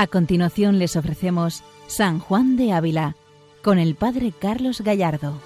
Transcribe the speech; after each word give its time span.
A 0.00 0.06
continuación 0.06 0.78
les 0.78 0.96
ofrecemos 0.96 1.62
San 1.86 2.20
Juan 2.20 2.56
de 2.56 2.72
Ávila 2.72 3.16
con 3.62 3.78
el 3.78 3.96
Padre 3.96 4.32
Carlos 4.32 4.80
Gallardo. 4.80 5.38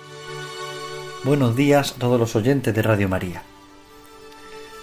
Buenos 1.25 1.57
días 1.57 1.91
a 1.91 1.99
todos 1.99 2.21
los 2.21 2.37
oyentes 2.37 2.73
de 2.73 2.81
Radio 2.81 3.09
María. 3.09 3.43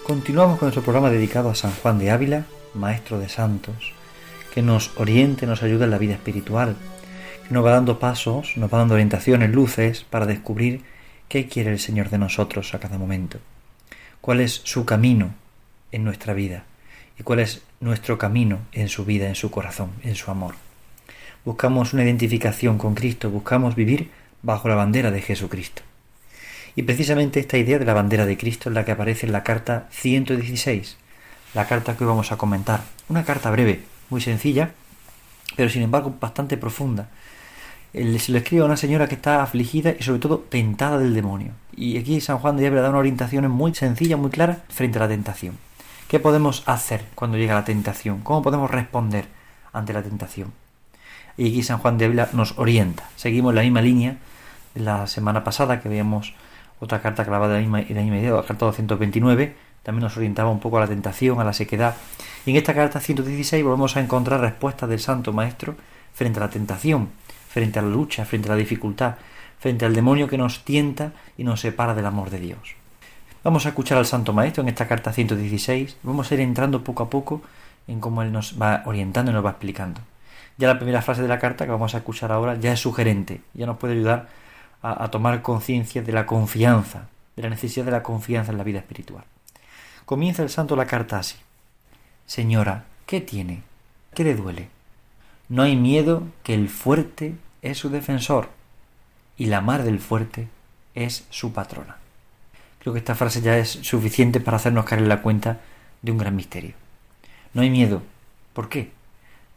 Continuamos 0.06 0.60
con 0.60 0.66
nuestro 0.66 0.84
programa 0.84 1.10
dedicado 1.10 1.50
a 1.50 1.56
San 1.56 1.72
Juan 1.72 2.00
de 2.00 2.12
Ávila, 2.12 2.44
Maestro 2.74 3.18
de 3.18 3.30
Santos, 3.30 3.94
que 4.54 4.62
nos 4.62 4.92
oriente, 4.98 5.48
nos 5.48 5.64
ayuda 5.64 5.86
en 5.86 5.92
la 5.92 6.00
vida 6.00 6.16
espiritual, 6.16 6.76
que 7.48 7.54
nos 7.54 7.64
va 7.64 7.72
dando 7.72 7.98
pasos, 7.98 8.58
nos 8.58 8.74
va 8.74 8.80
dando 8.80 8.96
orientaciones, 8.96 9.52
luces 9.52 10.04
para 10.04 10.26
descubrir 10.26 10.82
qué 11.30 11.48
quiere 11.48 11.72
el 11.72 11.80
Señor 11.80 12.10
de 12.10 12.18
nosotros 12.18 12.74
a 12.74 12.80
cada 12.82 12.98
momento, 12.98 13.40
cuál 14.20 14.42
es 14.42 14.60
su 14.66 14.84
camino 14.84 15.34
en 15.94 16.04
nuestra 16.04 16.34
vida 16.34 16.66
y 17.22 17.24
cuál 17.24 17.38
es 17.38 17.62
nuestro 17.80 18.18
camino 18.18 18.62
en 18.72 18.90
su 18.90 19.06
vida, 19.06 19.28
en 19.28 19.36
su 19.36 19.52
corazón, 19.52 19.92
en 20.02 20.16
su 20.16 20.32
amor. 20.32 20.56
Buscamos 21.46 21.94
una 21.94 22.04
identificación 22.04 22.80
con 22.80 22.96
Cristo, 22.96 23.30
buscamos 23.30 23.76
vivir 23.76 24.10
bajo 24.42 24.68
la 24.68 24.74
bandera 24.74 25.12
de 25.12 25.22
Jesucristo. 25.22 25.84
Y 26.76 26.82
precisamente 26.82 27.40
esta 27.40 27.60
idea 27.60 27.78
de 27.78 27.86
la 27.86 27.94
bandera 27.94 28.26
de 28.26 28.38
Cristo 28.38 28.70
es 28.70 28.74
la 28.74 28.86
que 28.86 28.94
aparece 28.94 29.28
en 29.28 29.34
la 29.34 29.44
carta 29.44 29.88
116, 29.92 30.98
la 31.54 31.68
carta 31.68 31.96
que 31.96 32.06
hoy 32.06 32.08
vamos 32.08 32.32
a 32.32 32.38
comentar. 32.38 32.82
Una 33.08 33.24
carta 33.24 33.52
breve, 33.52 33.82
muy 34.10 34.22
sencilla, 34.22 34.72
pero 35.56 35.70
sin 35.70 35.84
embargo 35.84 36.16
bastante 36.20 36.58
profunda. 36.58 37.10
Se 37.94 38.32
lo 38.32 38.40
escribe 38.40 38.64
a 38.64 38.66
una 38.66 38.78
señora 38.78 39.08
que 39.08 39.14
está 39.14 39.44
afligida 39.44 39.94
y 40.00 40.02
sobre 40.02 40.22
todo 40.22 40.40
tentada 40.40 40.98
del 40.98 41.14
demonio. 41.14 41.52
Y 41.76 42.00
aquí 42.00 42.20
San 42.20 42.40
Juan 42.40 42.58
de 42.58 42.66
Ávila 42.66 42.82
da 42.82 42.90
una 42.90 42.98
orientación 42.98 43.48
muy 43.52 43.76
sencilla, 43.76 44.18
muy 44.18 44.32
clara 44.32 44.64
frente 44.70 44.98
a 44.98 45.02
la 45.02 45.08
tentación. 45.08 45.60
¿Qué 46.12 46.20
podemos 46.20 46.64
hacer 46.66 47.06
cuando 47.16 47.38
llega 47.38 47.54
la 47.54 47.64
tentación? 47.64 48.20
¿Cómo 48.20 48.42
podemos 48.42 48.70
responder 48.70 49.28
ante 49.72 49.94
la 49.94 50.04
tentación? 50.04 50.52
Y 51.38 51.48
aquí 51.48 51.64
San 51.64 51.78
Juan 51.78 51.98
de 51.98 52.04
Ávila 52.04 52.28
nos 52.34 52.60
orienta. 52.60 53.10
Seguimos 53.16 53.56
la 53.56 53.62
misma 53.62 53.82
línea 53.82 54.18
de 54.76 54.82
la 54.82 55.08
semana 55.08 55.46
pasada 55.46 55.80
que 55.80 55.88
veíamos 55.88 56.34
otra 56.82 57.02
carta 57.02 57.24
clavada 57.24 57.54
de 57.54 57.62
la 57.62 57.66
misma, 57.66 57.96
la 57.96 58.02
misma 58.02 58.18
idea, 58.18 58.34
la 58.34 58.44
carta 58.44 58.66
229, 58.66 59.56
también 59.84 60.04
nos 60.04 60.18
orientaba 60.18 60.50
un 60.50 60.60
poco 60.60 60.80
a 60.80 60.82
la 60.82 60.88
tentación, 60.88 61.40
a 61.40 61.46
la 61.46 61.54
sequedad. 61.54 61.96
Y 62.46 62.52
en 62.52 62.58
esta 62.58 62.74
carta 62.74 63.00
116 63.00 63.64
volvemos 63.64 63.96
a 63.96 64.02
encontrar 64.02 64.42
respuestas 64.42 64.90
del 64.90 65.00
Santo 65.00 65.32
Maestro 65.32 65.76
frente 66.14 66.40
a 66.40 66.42
la 66.42 66.50
tentación, 66.50 67.08
frente 67.48 67.80
a 67.80 67.84
la 67.84 67.88
lucha, 67.88 68.26
frente 68.26 68.50
a 68.50 68.52
la 68.52 68.58
dificultad, 68.58 69.16
frente 69.60 69.86
al 69.86 69.96
demonio 69.96 70.28
que 70.28 70.38
nos 70.38 70.66
tienta 70.66 71.14
y 71.38 71.46
nos 71.46 71.62
separa 71.62 71.96
del 71.96 72.06
amor 72.06 72.32
de 72.32 72.42
Dios. 72.42 72.81
Vamos 73.44 73.66
a 73.66 73.70
escuchar 73.70 73.98
al 73.98 74.06
Santo 74.06 74.34
Maestro 74.34 74.62
en 74.62 74.70
esta 74.70 74.88
carta 74.88 75.12
116. 75.12 75.98
Vamos 76.04 76.30
a 76.30 76.36
ir 76.36 76.42
entrando 76.42 76.84
poco 76.84 77.02
a 77.02 77.10
poco 77.10 77.42
en 77.88 78.00
cómo 78.00 78.22
Él 78.22 78.32
nos 78.32 78.62
va 78.62 78.84
orientando 78.86 79.32
y 79.32 79.34
nos 79.34 79.44
va 79.44 79.50
explicando. 79.50 80.00
Ya 80.60 80.68
la 80.68 80.78
primera 80.78 81.02
frase 81.02 81.24
de 81.24 81.28
la 81.28 81.40
carta 81.40 81.66
que 81.66 81.72
vamos 81.72 81.96
a 81.96 81.98
escuchar 81.98 82.32
ahora 82.32 82.54
ya 82.54 82.72
es 82.72 82.80
sugerente, 82.80 83.42
ya 83.56 83.66
nos 83.66 83.78
puede 83.78 83.94
ayudar 83.94 84.30
a, 84.84 85.04
a 85.04 85.10
tomar 85.10 85.42
conciencia 85.42 86.04
de 86.04 86.12
la 86.12 86.28
confianza, 86.28 87.08
de 87.36 87.42
la 87.42 87.50
necesidad 87.50 87.86
de 87.86 87.92
la 87.92 88.04
confianza 88.04 88.52
en 88.52 88.60
la 88.60 88.64
vida 88.64 88.78
espiritual. 88.78 89.24
Comienza 90.06 90.44
el 90.44 90.50
santo 90.52 90.76
la 90.76 90.86
carta 90.86 91.18
así. 91.18 91.38
Señora, 92.28 92.84
¿qué 93.08 93.22
tiene? 93.22 93.64
¿Qué 94.14 94.24
le 94.24 94.36
duele? 94.36 94.70
No 95.50 95.64
hay 95.64 95.76
miedo 95.76 96.28
que 96.44 96.54
el 96.54 96.70
fuerte 96.70 97.34
es 97.64 97.80
su 97.80 97.90
defensor 97.90 98.50
y 99.36 99.48
la 99.48 99.62
mar 99.62 99.82
del 99.82 100.00
fuerte 100.00 100.48
es 100.94 101.26
su 101.32 101.54
patrona. 101.54 102.01
Creo 102.82 102.94
que 102.94 103.00
esta 103.00 103.14
frase 103.14 103.42
ya 103.42 103.60
es 103.60 103.70
suficiente 103.70 104.40
para 104.40 104.58
hacernos 104.58 104.86
caer 104.86 105.04
en 105.04 105.10
la 105.10 105.22
cuenta 105.22 105.62
de 106.02 106.12
un 106.12 106.18
gran 106.18 106.36
misterio. 106.36 106.74
No 107.54 107.62
hay 107.62 107.70
miedo. 107.70 108.02
¿Por 108.54 108.70
qué? 108.70 108.92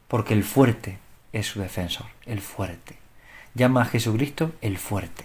Porque 0.08 0.34
el 0.34 0.44
fuerte 0.44 0.98
es 1.32 1.46
su 1.46 1.58
defensor, 1.58 2.06
el 2.26 2.42
fuerte. 2.42 2.96
Llama 3.54 3.80
a 3.80 3.86
Jesucristo 3.86 4.52
el 4.60 4.76
fuerte. 4.76 5.24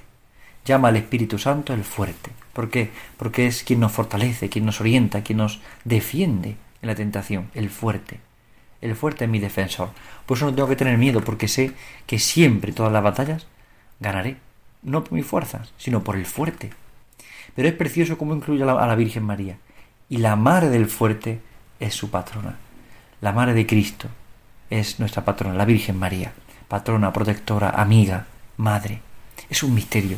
Llama 0.64 0.88
al 0.88 0.96
Espíritu 0.96 1.38
Santo 1.38 1.74
el 1.74 1.84
fuerte. 1.84 2.32
¿Por 2.54 2.70
qué? 2.70 2.90
Porque 3.18 3.48
es 3.48 3.64
quien 3.64 3.82
nos 3.82 3.92
fortalece, 3.92 4.48
quien 4.48 4.66
nos 4.66 4.80
orienta, 4.80 5.22
quien 5.22 5.40
nos 5.40 5.60
defiende 5.84 6.56
en 6.81 6.88
la 6.88 6.96
tentación, 6.96 7.52
el 7.54 7.70
fuerte. 7.70 8.22
El 8.80 8.96
fuerte 8.96 9.26
es 9.26 9.30
mi 9.30 9.40
defensor. 9.40 9.90
Por 10.26 10.38
eso 10.38 10.46
no 10.46 10.56
tengo 10.56 10.70
que 10.70 10.78
tener 10.78 10.98
miedo, 10.98 11.22
porque 11.22 11.50
sé 11.50 11.74
que 12.08 12.18
siempre, 12.18 12.72
todas 12.72 12.94
las 12.94 13.04
batallas, 13.04 13.48
ganaré. 14.00 14.38
No 14.84 15.04
por 15.04 15.14
mis 15.14 15.26
fuerzas, 15.26 15.74
sino 15.78 16.02
por 16.02 16.16
el 16.16 16.26
fuerte, 16.26 16.70
pero 17.56 17.68
es 17.68 17.74
precioso 17.74 18.18
cómo 18.18 18.36
incluye 18.36 18.64
a 18.64 18.66
la, 18.66 18.96
Virgen 18.96 19.24
María. 19.24 19.58
Y 20.10 20.18
la 20.18 20.36
madre 20.36 20.70
del 20.70 20.88
fuerte 20.88 21.42
es 21.80 21.94
su 21.94 22.10
patrona. 22.10 22.58
La 23.22 23.32
madre 23.32 23.54
de 23.54 23.66
Cristo 23.66 24.08
es 24.70 25.00
nuestra 25.00 25.26
patrona, 25.26 25.56
la 25.56 25.66
Virgen 25.66 25.98
María. 25.98 26.34
Patrona, 26.68 27.12
protectora, 27.14 27.70
amiga, 27.70 28.28
madre. 28.58 29.02
Es 29.50 29.64
un 29.64 29.74
misterio. 29.74 30.18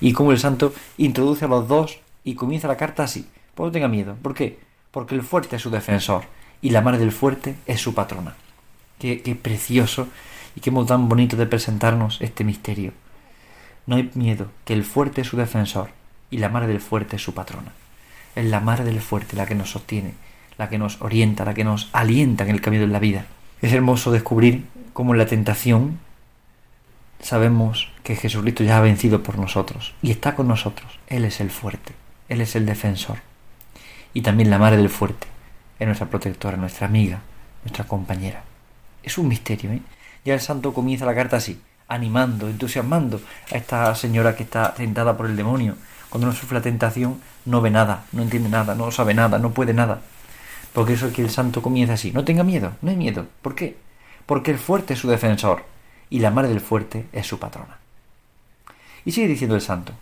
Y 0.00 0.12
como 0.12 0.32
el 0.32 0.38
santo 0.38 0.74
introduce 0.96 1.44
a 1.44 1.48
los 1.48 1.68
dos 1.68 2.00
y 2.24 2.34
comienza 2.34 2.68
la 2.68 2.76
carta 2.76 3.04
así. 3.04 3.26
Pues 3.54 3.68
no 3.68 3.72
tenga 3.72 3.88
miedo. 3.88 4.16
¿Por 4.20 4.34
qué? 4.34 4.58
Porque 4.90 5.14
el 5.14 5.22
fuerte 5.22 5.56
es 5.56 5.62
su 5.62 5.70
defensor 5.70 6.24
y 6.60 6.70
la 6.70 6.80
madre 6.80 6.98
del 6.98 7.12
fuerte 7.12 7.56
es 7.66 7.80
su 7.80 7.94
patrona. 7.94 8.34
Qué, 8.98 9.22
qué 9.22 9.34
precioso 9.34 10.08
y 10.54 10.60
qué 10.60 10.70
modo 10.70 10.86
tan 10.86 11.08
bonito 11.08 11.36
de 11.36 11.46
presentarnos 11.46 12.20
este 12.20 12.44
misterio. 12.44 12.92
No 13.86 13.96
hay 13.96 14.10
miedo, 14.14 14.48
que 14.64 14.74
el 14.74 14.84
fuerte 14.84 15.22
es 15.22 15.26
su 15.26 15.36
defensor 15.36 15.90
y 16.32 16.38
la 16.38 16.48
madre 16.48 16.66
del 16.66 16.80
fuerte 16.80 17.16
es 17.16 17.22
su 17.22 17.34
patrona. 17.34 17.70
Es 18.34 18.46
la 18.46 18.60
madre 18.60 18.84
del 18.84 19.00
fuerte 19.00 19.36
la 19.36 19.46
que 19.46 19.54
nos 19.54 19.70
sostiene, 19.70 20.14
la 20.56 20.68
que 20.70 20.78
nos 20.78 21.00
orienta, 21.02 21.44
la 21.44 21.54
que 21.54 21.62
nos 21.62 21.90
alienta 21.92 22.44
en 22.44 22.50
el 22.50 22.62
camino 22.62 22.86
de 22.86 22.92
la 22.92 22.98
vida. 22.98 23.26
Es 23.60 23.72
hermoso 23.72 24.10
descubrir 24.10 24.64
cómo 24.94 25.12
en 25.12 25.18
la 25.18 25.26
tentación 25.26 26.00
sabemos 27.20 27.90
que 28.02 28.16
Jesucristo 28.16 28.64
ya 28.64 28.78
ha 28.78 28.80
vencido 28.80 29.22
por 29.22 29.38
nosotros 29.38 29.94
y 30.00 30.10
está 30.10 30.34
con 30.34 30.48
nosotros. 30.48 30.98
Él 31.06 31.26
es 31.26 31.40
el 31.40 31.50
fuerte, 31.50 31.92
Él 32.30 32.40
es 32.40 32.56
el 32.56 32.64
defensor. 32.64 33.18
Y 34.14 34.22
también 34.22 34.48
la 34.48 34.58
madre 34.58 34.78
del 34.78 34.88
fuerte 34.88 35.26
es 35.78 35.86
nuestra 35.86 36.08
protectora, 36.08 36.56
nuestra 36.56 36.86
amiga, 36.86 37.20
nuestra 37.62 37.84
compañera. 37.84 38.42
Es 39.02 39.18
un 39.18 39.28
misterio, 39.28 39.70
¿eh? 39.70 39.82
Ya 40.24 40.32
el 40.32 40.40
santo 40.40 40.72
comienza 40.72 41.04
la 41.04 41.14
carta 41.14 41.36
así, 41.36 41.60
animando, 41.88 42.48
entusiasmando 42.48 43.20
a 43.52 43.56
esta 43.56 43.94
señora 43.94 44.34
que 44.34 44.44
está 44.44 44.72
tentada 44.72 45.16
por 45.16 45.26
el 45.26 45.36
demonio, 45.36 45.76
cuando 46.12 46.28
uno 46.28 46.36
sufre 46.36 46.58
la 46.58 46.62
tentación, 46.62 47.22
no 47.46 47.62
ve 47.62 47.70
nada, 47.70 48.04
no 48.12 48.20
entiende 48.20 48.50
nada, 48.50 48.74
no 48.74 48.90
sabe 48.90 49.14
nada, 49.14 49.38
no 49.38 49.52
puede 49.52 49.72
nada. 49.72 50.02
Porque 50.74 50.92
eso 50.92 51.06
es 51.06 51.14
que 51.14 51.22
el 51.22 51.30
santo 51.30 51.62
comienza 51.62 51.94
así. 51.94 52.12
No 52.12 52.22
tenga 52.22 52.44
miedo, 52.44 52.74
no 52.82 52.90
hay 52.90 52.96
miedo. 52.96 53.28
¿Por 53.40 53.54
qué? 53.54 53.78
Porque 54.26 54.50
el 54.50 54.58
fuerte 54.58 54.92
es 54.92 55.00
su 55.00 55.08
defensor 55.08 55.64
y 56.10 56.18
la 56.18 56.30
madre 56.30 56.50
del 56.50 56.60
fuerte 56.60 57.06
es 57.14 57.26
su 57.26 57.38
patrona. 57.38 57.78
Y 59.06 59.12
sigue 59.12 59.26
diciendo 59.26 59.54
el 59.54 59.62
santo. 59.62 59.94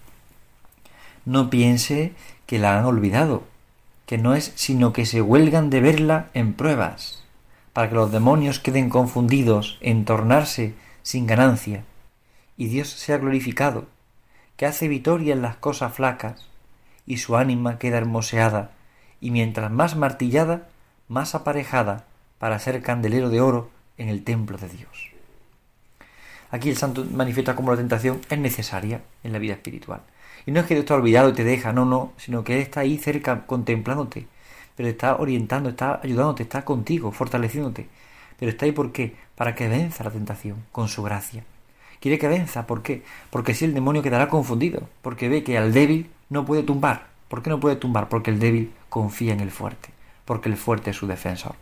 No 1.24 1.48
piense 1.48 2.12
que 2.44 2.58
la 2.58 2.76
han 2.76 2.86
olvidado, 2.86 3.44
que 4.06 4.18
no 4.18 4.34
es 4.34 4.52
sino 4.56 4.92
que 4.92 5.06
se 5.06 5.22
huelgan 5.22 5.70
de 5.70 5.80
verla 5.80 6.26
en 6.34 6.54
pruebas, 6.54 7.22
para 7.72 7.88
que 7.88 7.94
los 7.94 8.10
demonios 8.10 8.58
queden 8.58 8.90
confundidos 8.90 9.78
en 9.80 10.04
tornarse 10.04 10.74
sin 11.04 11.28
ganancia, 11.28 11.84
y 12.56 12.66
Dios 12.66 12.88
sea 12.88 13.18
glorificado 13.18 13.86
que 14.60 14.66
hace 14.66 14.88
vitoria 14.88 15.32
en 15.32 15.40
las 15.40 15.56
cosas 15.56 15.94
flacas, 15.94 16.46
y 17.06 17.16
su 17.16 17.34
ánima 17.34 17.78
queda 17.78 17.96
hermoseada, 17.96 18.72
y 19.18 19.30
mientras 19.30 19.70
más 19.70 19.96
martillada, 19.96 20.68
más 21.08 21.34
aparejada 21.34 22.04
para 22.38 22.58
ser 22.58 22.82
candelero 22.82 23.30
de 23.30 23.40
oro 23.40 23.70
en 23.96 24.10
el 24.10 24.22
templo 24.22 24.58
de 24.58 24.68
Dios. 24.68 25.12
Aquí 26.50 26.68
el 26.68 26.76
santo 26.76 27.06
manifiesta 27.10 27.56
cómo 27.56 27.70
la 27.70 27.78
tentación 27.78 28.20
es 28.28 28.38
necesaria 28.38 29.00
en 29.24 29.32
la 29.32 29.38
vida 29.38 29.54
espiritual. 29.54 30.02
Y 30.44 30.50
no 30.50 30.60
es 30.60 30.66
que 30.66 30.74
Dios 30.74 30.84
te 30.84 30.92
ha 30.92 30.96
olvidado 30.96 31.30
y 31.30 31.32
te 31.32 31.44
deja, 31.44 31.72
no, 31.72 31.86
no, 31.86 32.12
sino 32.18 32.44
que 32.44 32.56
Él 32.56 32.60
está 32.60 32.80
ahí 32.80 32.98
cerca 32.98 33.46
contemplándote, 33.46 34.26
pero 34.76 34.90
está 34.90 35.16
orientando, 35.16 35.70
está 35.70 36.00
ayudándote, 36.02 36.42
está 36.42 36.66
contigo, 36.66 37.12
fortaleciéndote. 37.12 37.88
Pero 38.38 38.50
está 38.50 38.66
ahí 38.66 38.72
¿por 38.72 38.92
qué? 38.92 39.16
Para 39.36 39.54
que 39.54 39.68
venza 39.68 40.04
la 40.04 40.10
tentación 40.10 40.66
con 40.70 40.88
su 40.88 41.02
gracia 41.02 41.44
quiere 42.00 42.18
que 42.18 42.28
venza. 42.28 42.66
¿Por 42.66 42.82
qué? 42.82 43.02
Porque 43.30 43.54
si 43.54 43.64
el 43.64 43.74
demonio 43.74 44.02
quedará 44.02 44.28
confundido, 44.28 44.88
porque 45.02 45.28
ve 45.28 45.44
que 45.44 45.58
al 45.58 45.72
débil 45.72 46.10
no 46.28 46.44
puede 46.44 46.62
tumbar. 46.62 47.08
¿Por 47.28 47.42
qué 47.42 47.50
no 47.50 47.60
puede 47.60 47.76
tumbar? 47.76 48.08
Porque 48.08 48.30
el 48.30 48.40
débil 48.40 48.72
confía 48.88 49.32
en 49.32 49.40
el 49.40 49.50
fuerte, 49.50 49.90
porque 50.24 50.48
el 50.48 50.56
fuerte 50.56 50.90
es 50.90 50.96
su 50.96 51.06
defensor. 51.06 51.54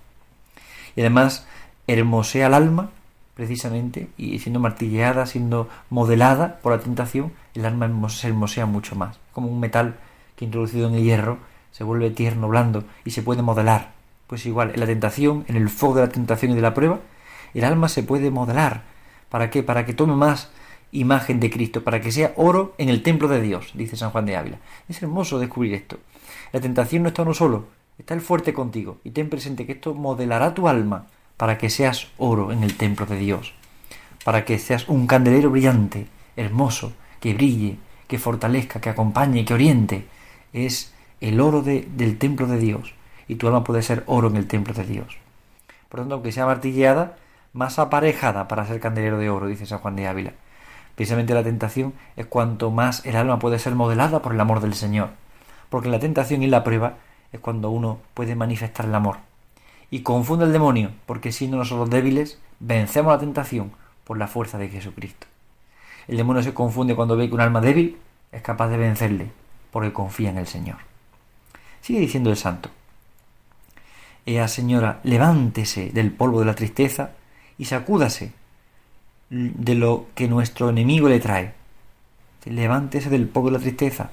Y 0.97 1.01
además 1.01 1.47
hermosea 1.87 2.47
el 2.47 2.55
alma, 2.55 2.91
precisamente, 3.35 4.09
y 4.17 4.39
siendo 4.39 4.61
martilleada, 4.61 5.27
siendo 5.27 5.69
modelada 5.91 6.59
por 6.63 6.73
la 6.73 6.81
tentación, 6.81 7.33
el 7.55 7.67
alma 7.67 8.09
se 8.09 8.29
hermosea 8.29 8.67
mucho 8.67 8.97
más. 8.97 9.19
Como 9.33 9.49
un 9.49 9.61
metal 9.61 9.97
que 10.37 10.45
introducido 10.45 10.89
en 10.89 10.95
el 10.95 11.05
hierro 11.05 11.39
se 11.71 11.85
vuelve 11.85 12.11
tierno, 12.11 12.49
blando 12.49 12.85
y 13.05 13.11
se 13.11 13.23
puede 13.23 13.43
modelar. 13.43 13.93
Pues 14.27 14.45
igual, 14.47 14.73
en 14.75 14.81
la 14.81 14.87
tentación, 14.87 15.45
en 15.49 15.57
el 15.57 15.69
fuego 15.69 15.97
de 15.97 16.03
la 16.03 16.09
tentación 16.09 16.53
y 16.53 16.55
de 16.55 16.63
la 16.63 16.75
prueba, 16.75 17.01
el 17.55 17.65
alma 17.65 17.89
se 17.89 18.03
puede 18.03 18.31
modelar, 18.31 18.83
¿Para 19.29 19.51
qué? 19.51 19.63
Para 19.63 19.85
que 19.85 19.93
tome 19.93 20.15
más 20.15 20.51
imagen 20.93 21.41
de 21.41 21.51
Cristo, 21.51 21.85
para 21.85 22.01
que 22.01 22.13
sea 22.13 22.33
oro 22.37 22.75
en 22.79 22.89
el 22.89 23.03
templo 23.03 23.29
de 23.29 23.41
Dios, 23.41 23.73
dice 23.75 23.97
San 23.97 24.11
Juan 24.11 24.27
de 24.27 24.37
Ávila. 24.37 24.59
Es 24.89 25.03
hermoso 25.03 25.39
descubrir 25.39 25.75
esto. 25.75 25.99
La 26.53 26.61
tentación 26.61 27.03
no 27.03 27.09
está 27.09 27.23
uno 27.23 27.35
solo, 27.35 27.67
está 27.99 28.15
el 28.15 28.21
fuerte 28.21 28.55
contigo. 28.55 28.99
Y 29.05 29.11
ten 29.11 29.29
presente 29.29 29.67
que 29.67 29.73
esto 29.73 29.95
modelará 29.95 30.55
tu 30.55 30.69
alma 30.69 31.07
para 31.37 31.59
que 31.59 31.71
seas 31.71 32.09
oro 32.17 32.53
en 32.53 32.63
el 32.63 32.77
templo 32.77 33.07
de 33.07 33.19
Dios, 33.19 33.53
para 34.25 34.45
que 34.45 34.59
seas 34.59 34.89
un 34.89 35.07
candelero 35.07 35.51
brillante, 35.51 36.07
hermoso, 36.37 36.93
que 37.21 37.35
brille, 37.35 37.77
que 38.07 38.19
fortalezca, 38.19 38.81
que 38.81 38.91
acompañe, 38.91 39.45
que 39.45 39.55
oriente. 39.55 40.07
Es 40.53 40.93
el 41.21 41.41
oro 41.41 41.63
del 41.63 42.19
templo 42.19 42.47
de 42.47 42.59
Dios, 42.59 42.95
y 43.29 43.35
tu 43.35 43.47
alma 43.47 43.63
puede 43.63 43.83
ser 43.83 44.05
oro 44.07 44.29
en 44.29 44.37
el 44.37 44.47
templo 44.47 44.73
de 44.73 44.85
Dios. 44.85 45.19
Por 45.89 46.01
lo 46.01 46.05
tanto, 46.05 46.15
aunque 46.17 46.33
sea 46.33 46.47
martilleada, 46.47 47.17
más 47.59 47.81
aparejada 47.81 48.47
para 48.47 48.65
ser 48.65 48.79
candelero 48.79 49.19
de 49.19 49.31
oro, 49.31 49.49
dice 49.49 49.67
San 49.67 49.81
Juan 49.81 49.97
de 49.97 50.07
Ávila. 50.07 50.33
Precisamente 50.95 51.35
la 51.35 51.43
tentación 51.43 51.93
es 52.17 52.25
cuanto 52.27 52.71
más 52.71 53.05
el 53.05 53.17
alma 53.17 53.41
puede 53.41 53.59
ser 53.59 53.75
modelada 53.75 54.23
por 54.23 54.33
el 54.33 54.41
amor 54.41 54.61
del 54.61 54.75
Señor, 54.75 55.11
porque 55.69 55.89
la 55.89 55.99
tentación 55.99 56.45
y 56.45 56.47
la 56.47 56.63
prueba 56.63 56.95
es 57.33 57.41
cuando 57.41 57.71
uno 57.71 57.99
puede 58.15 58.37
manifestar 58.37 58.87
el 58.87 58.95
amor. 58.95 59.17
Y 59.91 60.03
confunde 60.03 60.45
el 60.45 60.53
demonio, 60.53 60.93
porque 61.05 61.33
siendo 61.33 61.57
nosotros 61.57 61.91
débiles, 61.91 62.39
vencemos 62.61 63.13
la 63.13 63.19
tentación 63.19 63.73
por 64.05 64.19
la 64.19 64.29
fuerza 64.29 64.57
de 64.57 64.69
Jesucristo. 64.69 65.27
El 66.07 66.17
demonio 66.17 66.45
se 66.45 66.55
confunde 66.55 66.95
cuando 66.95 67.17
ve 67.17 67.29
que 67.29 67.35
un 67.35 67.41
alma 67.41 67.61
débil 67.61 67.99
es 68.31 68.43
capaz 68.43 68.69
de 68.69 68.77
vencerle, 68.77 69.33
porque 69.73 69.93
confía 69.93 70.31
en 70.31 70.39
el 70.39 70.47
Señor. 70.47 70.77
Sigue 71.81 71.99
diciendo 71.99 72.31
el 72.31 72.37
santo. 72.37 72.71
Ea 74.27 74.47
señora, 74.47 75.01
levántese 75.03 75.91
del 75.91 76.13
polvo 76.13 76.39
de 76.39 76.47
la 76.47 76.55
tristeza 76.55 77.13
y 77.59 77.65
sacúdase 77.65 78.33
de 79.31 79.75
lo 79.75 80.07
que 80.15 80.29
nuestro 80.29 80.71
enemigo 80.71 81.09
le 81.09 81.21
trae. 81.21 81.53
Levántese 82.45 83.11
del 83.11 83.29
polvo 83.29 83.49
de 83.49 83.59
la 83.59 83.63
tristeza. 83.63 84.11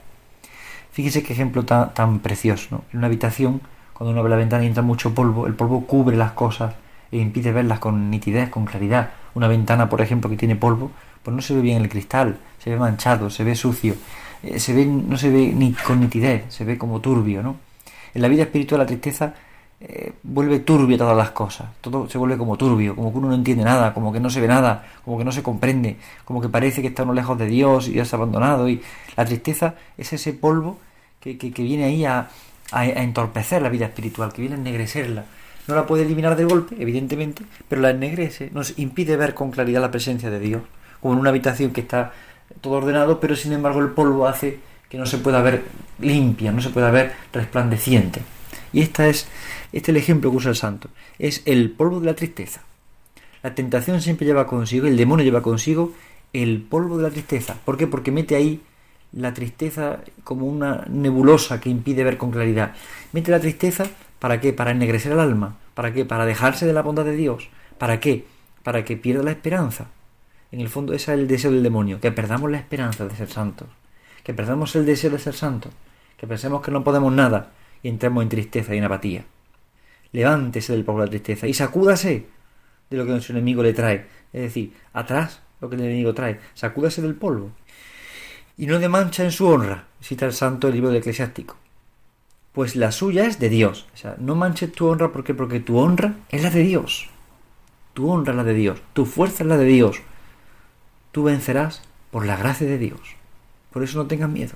Fíjese 0.91 1.23
qué 1.23 1.33
ejemplo 1.33 1.63
tan, 1.63 1.93
tan 1.93 2.19
precioso. 2.19 2.83
En 2.91 2.97
una 2.99 3.07
habitación, 3.07 3.61
cuando 3.93 4.11
uno 4.11 4.19
abre 4.19 4.31
la 4.31 4.37
ventana 4.37 4.63
y 4.63 4.67
entra 4.67 4.83
mucho 4.83 5.13
polvo, 5.13 5.47
el 5.47 5.53
polvo 5.53 5.85
cubre 5.85 6.17
las 6.17 6.31
cosas 6.31 6.75
e 7.11 7.17
impide 7.17 7.51
verlas 7.51 7.79
con 7.79 8.09
nitidez, 8.09 8.49
con 8.49 8.65
claridad. 8.65 9.11
Una 9.35 9.47
ventana, 9.47 9.87
por 9.87 10.01
ejemplo, 10.01 10.29
que 10.29 10.37
tiene 10.37 10.55
polvo, 10.55 10.91
pues 11.23 11.35
no 11.35 11.41
se 11.41 11.53
ve 11.53 11.61
bien 11.61 11.81
el 11.81 11.89
cristal, 11.89 12.37
se 12.59 12.69
ve 12.69 12.77
manchado, 12.77 13.29
se 13.29 13.43
ve 13.43 13.55
sucio, 13.55 13.95
eh, 14.43 14.59
se 14.59 14.73
ve, 14.73 14.85
no 14.85 15.17
se 15.17 15.29
ve 15.29 15.53
ni 15.55 15.73
con 15.73 15.99
nitidez, 15.99 16.45
se 16.49 16.65
ve 16.65 16.77
como 16.77 16.99
turbio, 16.99 17.41
¿no? 17.41 17.55
En 18.13 18.21
la 18.21 18.27
vida 18.27 18.43
espiritual 18.43 18.79
la 18.79 18.85
tristeza 18.85 19.33
eh, 19.81 20.13
vuelve 20.23 20.59
turbia 20.59 20.97
todas 20.97 21.17
las 21.17 21.31
cosas, 21.31 21.67
todo 21.81 22.09
se 22.09 22.17
vuelve 22.17 22.37
como 22.37 22.57
turbio, 22.57 22.95
como 22.95 23.11
que 23.11 23.17
uno 23.17 23.27
no 23.27 23.35
entiende 23.35 23.63
nada, 23.63 23.93
como 23.93 24.11
que 24.13 24.19
no 24.19 24.29
se 24.29 24.39
ve 24.39 24.47
nada, 24.47 24.85
como 25.03 25.17
que 25.17 25.25
no 25.25 25.31
se 25.31 25.43
comprende, 25.43 25.97
como 26.23 26.41
que 26.41 26.47
parece 26.47 26.81
que 26.81 26.87
está 26.87 27.03
uno 27.03 27.13
lejos 27.13 27.37
de 27.37 27.45
Dios 27.47 27.89
y 27.89 27.99
es 27.99 28.13
abandonado. 28.13 28.69
Y 28.69 28.81
la 29.17 29.25
tristeza 29.25 29.75
es 29.97 30.13
ese 30.13 30.33
polvo 30.33 30.79
que, 31.19 31.37
que, 31.37 31.63
viene 31.63 31.85
ahí 31.85 32.05
a, 32.05 32.29
a, 32.71 32.85
entorpecer 32.85 33.61
la 33.61 33.69
vida 33.69 33.85
espiritual, 33.85 34.31
que 34.31 34.41
viene 34.41 34.55
a 34.55 34.59
ennegrecerla. 34.59 35.25
No 35.67 35.75
la 35.75 35.85
puede 35.85 36.03
eliminar 36.03 36.35
de 36.35 36.45
golpe, 36.45 36.75
evidentemente, 36.79 37.43
pero 37.67 37.81
la 37.81 37.89
ennegrece, 37.89 38.51
nos 38.53 38.77
impide 38.77 39.17
ver 39.17 39.33
con 39.33 39.51
claridad 39.51 39.81
la 39.81 39.91
presencia 39.91 40.29
de 40.29 40.39
Dios, 40.39 40.61
como 41.01 41.15
en 41.15 41.19
una 41.19 41.31
habitación 41.31 41.71
que 41.71 41.81
está 41.81 42.13
todo 42.61 42.75
ordenado, 42.75 43.19
pero 43.19 43.35
sin 43.35 43.51
embargo 43.51 43.81
el 43.81 43.89
polvo 43.89 44.27
hace 44.27 44.59
que 44.89 44.97
no 44.97 45.05
se 45.05 45.17
pueda 45.17 45.41
ver 45.41 45.63
limpia, 45.99 46.51
no 46.51 46.61
se 46.61 46.69
pueda 46.69 46.91
ver 46.91 47.13
resplandeciente. 47.33 48.21
Y 48.75 48.81
esta 48.81 49.07
es, 49.07 49.27
este 49.75 49.91
es 49.91 49.97
el 49.97 50.01
ejemplo 50.01 50.31
que 50.31 50.37
usa 50.37 50.51
el 50.51 50.55
santo. 50.55 50.87
Es 51.19 51.41
el 51.43 51.69
polvo 51.69 51.99
de 51.99 52.05
la 52.05 52.15
tristeza. 52.15 52.61
La 53.43 53.53
tentación 53.53 53.99
siempre 53.99 54.25
lleva 54.25 54.47
consigo, 54.47 54.87
el 54.87 54.95
demonio 54.95 55.25
lleva 55.25 55.41
consigo 55.41 55.91
el 56.31 56.61
polvo 56.61 56.95
de 56.95 57.03
la 57.03 57.09
tristeza. 57.09 57.57
¿Por 57.65 57.75
qué? 57.75 57.85
Porque 57.85 58.09
mete 58.09 58.37
ahí 58.37 58.61
la 59.11 59.33
tristeza 59.33 59.99
como 60.23 60.45
una 60.45 60.85
nebulosa 60.89 61.59
que 61.59 61.69
impide 61.69 62.05
ver 62.05 62.17
con 62.17 62.31
claridad. 62.31 62.73
Mete 63.11 63.31
la 63.31 63.41
tristeza 63.41 63.85
para 64.17 64.39
qué? 64.39 64.53
Para 64.53 64.71
ennegrecer 64.71 65.11
el 65.11 65.19
alma. 65.19 65.57
¿Para 65.73 65.93
qué? 65.93 66.05
Para 66.05 66.25
dejarse 66.25 66.65
de 66.65 66.71
la 66.71 66.81
bondad 66.81 67.03
de 67.03 67.17
Dios. 67.17 67.49
¿Para 67.77 67.99
qué? 67.99 68.25
Para 68.63 68.85
que 68.85 68.95
pierda 68.95 69.23
la 69.23 69.31
esperanza. 69.31 69.87
En 70.53 70.61
el 70.61 70.69
fondo 70.69 70.93
ese 70.93 71.11
es 71.11 71.19
el 71.19 71.27
deseo 71.27 71.51
del 71.51 71.63
demonio, 71.63 71.99
que 71.99 72.13
perdamos 72.13 72.49
la 72.49 72.59
esperanza 72.59 73.05
de 73.05 73.13
ser 73.13 73.29
santos, 73.29 73.67
que 74.23 74.33
perdamos 74.33 74.73
el 74.77 74.85
deseo 74.85 75.11
de 75.11 75.19
ser 75.19 75.33
santos, 75.33 75.73
que 76.15 76.27
pensemos 76.27 76.61
que 76.61 76.71
no 76.71 76.81
podemos 76.85 77.11
nada, 77.11 77.51
y 77.83 77.89
entremos 77.89 78.23
en 78.23 78.29
tristeza 78.29 78.73
y 78.73 78.77
en 78.77 78.85
apatía. 78.85 79.25
Levántese 80.15 80.71
del 80.71 80.85
polvo 80.85 81.01
de 81.01 81.07
la 81.07 81.09
tristeza 81.09 81.45
y 81.45 81.53
sacúdase 81.53 82.25
de 82.89 82.97
lo 82.97 83.03
que 83.03 83.11
nuestro 83.11 83.33
enemigo 83.33 83.61
le 83.61 83.73
trae. 83.73 84.05
Es 84.31 84.43
decir, 84.43 84.71
atrás 84.93 85.41
lo 85.59 85.69
que 85.69 85.75
el 85.75 85.81
enemigo 85.81 86.13
trae. 86.13 86.39
Sacúdase 86.53 87.01
del 87.01 87.15
polvo. 87.15 87.51
Y 88.57 88.67
no 88.67 88.79
de 88.79 88.87
mancha 88.87 89.25
en 89.25 89.33
su 89.33 89.45
honra, 89.45 89.87
cita 89.99 90.25
el 90.25 90.31
santo 90.31 90.69
el 90.69 90.75
libro 90.75 90.87
del 90.87 90.99
eclesiástico. 90.99 91.57
Pues 92.53 92.77
la 92.77 92.93
suya 92.93 93.25
es 93.25 93.39
de 93.39 93.49
Dios. 93.49 93.87
O 93.93 93.97
sea, 93.97 94.15
no 94.17 94.35
manches 94.35 94.71
tu 94.71 94.87
honra 94.87 95.11
porque 95.11 95.33
porque 95.33 95.59
tu 95.59 95.77
honra 95.77 96.15
es 96.29 96.41
la 96.41 96.49
de 96.49 96.63
Dios. 96.63 97.09
Tu 97.93 98.09
honra 98.09 98.31
es 98.31 98.37
la 98.37 98.45
de 98.45 98.53
Dios. 98.53 98.81
Tu 98.93 99.05
fuerza 99.05 99.43
es 99.43 99.49
la 99.49 99.57
de 99.57 99.65
Dios. 99.65 99.97
Tú 101.11 101.23
vencerás 101.23 101.81
por 102.09 102.25
la 102.25 102.37
gracia 102.37 102.65
de 102.67 102.77
Dios. 102.77 103.01
Por 103.69 103.83
eso 103.83 103.97
no 103.97 104.07
tengas 104.07 104.29
miedo. 104.29 104.53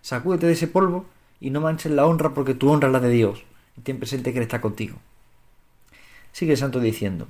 Sacúdete 0.00 0.48
de 0.48 0.54
ese 0.54 0.66
polvo 0.66 1.06
y 1.38 1.50
no 1.50 1.60
manches 1.60 1.92
la 1.92 2.06
honra 2.06 2.34
porque 2.34 2.54
tu 2.54 2.68
honra 2.68 2.88
es 2.88 2.92
la 2.92 2.98
de 2.98 3.10
Dios. 3.10 3.44
Y 3.76 3.82
ten 3.82 3.98
presente 3.98 4.32
que 4.32 4.38
Él 4.38 4.44
está 4.44 4.60
contigo. 4.60 4.96
Sigue 6.32 6.52
el 6.52 6.58
santo 6.58 6.80
diciendo, 6.80 7.28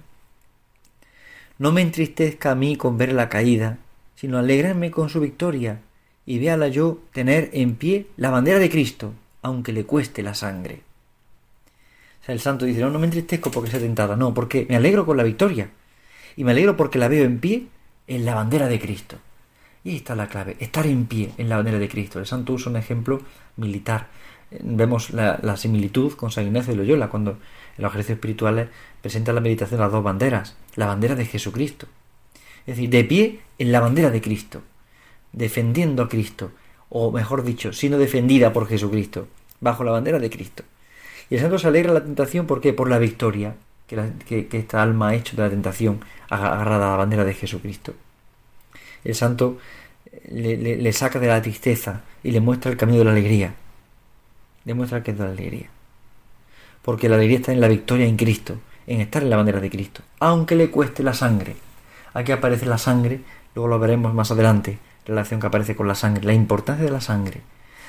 no 1.59 1.73
me 1.73 1.81
entristezca 1.81 2.51
a 2.51 2.55
mí 2.55 2.77
con 2.77 2.99
ver 2.99 3.13
la 3.13 3.29
caída, 3.29 3.79
sino 4.15 4.39
alegrarme 4.39 4.91
con 4.91 5.09
su 5.09 5.21
victoria, 5.21 5.81
y 6.27 6.39
véala 6.39 6.69
yo 6.69 6.99
tener 7.13 7.51
en 7.53 7.77
pie 7.77 8.09
la 8.17 8.31
bandera 8.31 8.59
de 8.59 8.69
Cristo, 8.69 9.15
aunque 9.43 9.73
le 9.73 9.85
cueste 9.85 10.23
la 10.23 10.35
sangre. 10.35 10.83
O 12.21 12.25
sea, 12.27 12.35
el 12.35 12.41
santo 12.41 12.65
dice, 12.65 12.81
no, 12.81 12.91
no 12.91 12.99
me 12.99 13.07
entristezco 13.07 13.51
porque 13.51 13.71
sea 13.71 13.81
tentada, 13.81 14.17
no, 14.17 14.35
porque 14.35 14.67
me 14.69 14.77
alegro 14.77 15.07
con 15.07 15.17
la 15.17 15.23
victoria, 15.23 15.71
y 16.37 16.45
me 16.45 16.51
alegro 16.51 16.77
porque 16.77 16.99
la 16.99 17.09
veo 17.09 17.25
en 17.25 17.39
pie 17.39 17.69
en 18.07 18.25
la 18.25 18.35
bandera 18.35 18.69
de 18.69 18.81
Cristo. 18.81 19.17
Y 19.85 19.91
ahí 19.91 19.97
está 19.97 20.17
la 20.17 20.29
clave, 20.29 20.57
estar 20.59 20.85
en 20.87 21.07
pie 21.07 21.31
en 21.39 21.49
la 21.49 21.57
bandera 21.57 21.79
de 21.79 21.89
Cristo. 21.89 22.19
El 22.19 22.27
santo 22.27 22.53
usa 22.55 22.71
un 22.71 22.77
ejemplo 22.77 23.23
militar. 23.57 24.09
Vemos 24.51 25.11
la, 25.11 25.57
similitud 25.57 26.13
con 26.13 26.31
San 26.31 26.47
Ignacio 26.47 26.73
de 26.73 26.79
Loyola 26.79 27.09
cuando 27.09 27.33
en 27.33 27.83
los 27.83 27.91
ejercicios 27.91 28.17
espirituales 28.17 28.69
presenta 29.01 29.33
la 29.33 29.41
meditación 29.41 29.81
las 29.81 29.93
dos 29.93 30.05
banderas, 30.05 30.57
la 30.77 30.87
bandera 30.87 31.15
de 31.15 31.27
Jesucristo. 31.27 31.87
Es 32.61 32.77
decir, 32.77 32.91
de 32.91 33.05
pie 33.05 33.41
en 33.59 33.73
la 33.73 33.81
bandera 33.81 34.11
de 34.11 34.21
Cristo, 34.21 34.63
defendiendo 35.33 36.03
a 36.03 36.09
Cristo, 36.09 36.53
o 36.89 37.11
mejor 37.11 37.45
dicho, 37.45 37.73
siendo 37.73 37.99
defendida 37.99 38.53
por 38.53 38.69
Jesucristo, 38.69 39.29
bajo 39.61 39.85
la 39.85 39.93
bandera 39.93 40.19
de 40.19 40.31
Cristo. 40.31 40.63
Y 41.29 41.35
el 41.35 41.41
santo 41.41 41.59
se 41.59 41.69
alegra 41.69 41.93
la 41.93 42.05
tentación, 42.05 42.47
¿por 42.47 42.61
qué? 42.61 42.73
Por 42.73 42.89
la 42.89 42.99
victoria 42.99 43.57
que, 43.87 44.47
que 44.47 44.59
esta 44.59 44.83
alma 44.83 45.09
ha 45.09 45.15
hecho 45.15 45.37
de 45.37 45.43
la 45.43 45.51
tentación 45.51 46.01
agarrada 46.29 46.89
a 46.89 46.91
la 46.91 46.97
bandera 46.97 47.25
de 47.25 47.35
Jesucristo 47.35 47.95
el 49.07 49.15
santo 49.15 49.59
le, 50.29 50.93
saca 50.93 51.19
de 51.19 51.29
la 51.29 51.41
tristeza 51.41 52.03
y 52.23 52.33
le 52.33 52.41
muestra 52.41 52.71
el 52.71 52.77
camino 52.77 52.99
de 52.99 53.05
la 53.05 53.13
alegría. 53.13 53.55
Le 54.67 54.75
muestra 54.75 55.03
que 55.03 55.13
es 55.13 55.19
la 55.19 55.27
alegría. 55.27 55.69
Porque 56.83 57.09
la 57.09 57.17
alegría 57.17 57.39
está 57.39 57.53
en 57.53 57.61
la 57.61 57.69
victoria 57.69 58.07
en 58.07 58.17
Cristo, 58.17 58.59
en 58.87 59.01
estar 59.01 59.23
en 59.23 59.31
la 59.31 59.37
bandera 59.37 59.61
de 59.61 59.71
Cristo, 59.71 60.03
aunque 60.21 60.57
le 60.57 60.71
cueste 60.71 61.03
la 61.03 61.15
sangre. 61.15 61.57
Aquí 62.13 62.33
aparece 62.33 62.67
la 62.67 62.77
sangre, 62.77 63.21
luego 63.55 63.69
lo 63.69 63.79
veremos 63.79 64.13
más 64.13 64.31
adelante, 64.31 64.79
relación 65.07 65.41
que 65.41 65.47
aparece 65.47 65.77
con 65.77 65.89
la 65.89 65.95
sangre, 65.95 66.25
la 66.25 66.35
importancia 66.35 66.85
de 66.85 66.91
la 66.91 67.01
sangre. 67.01 67.41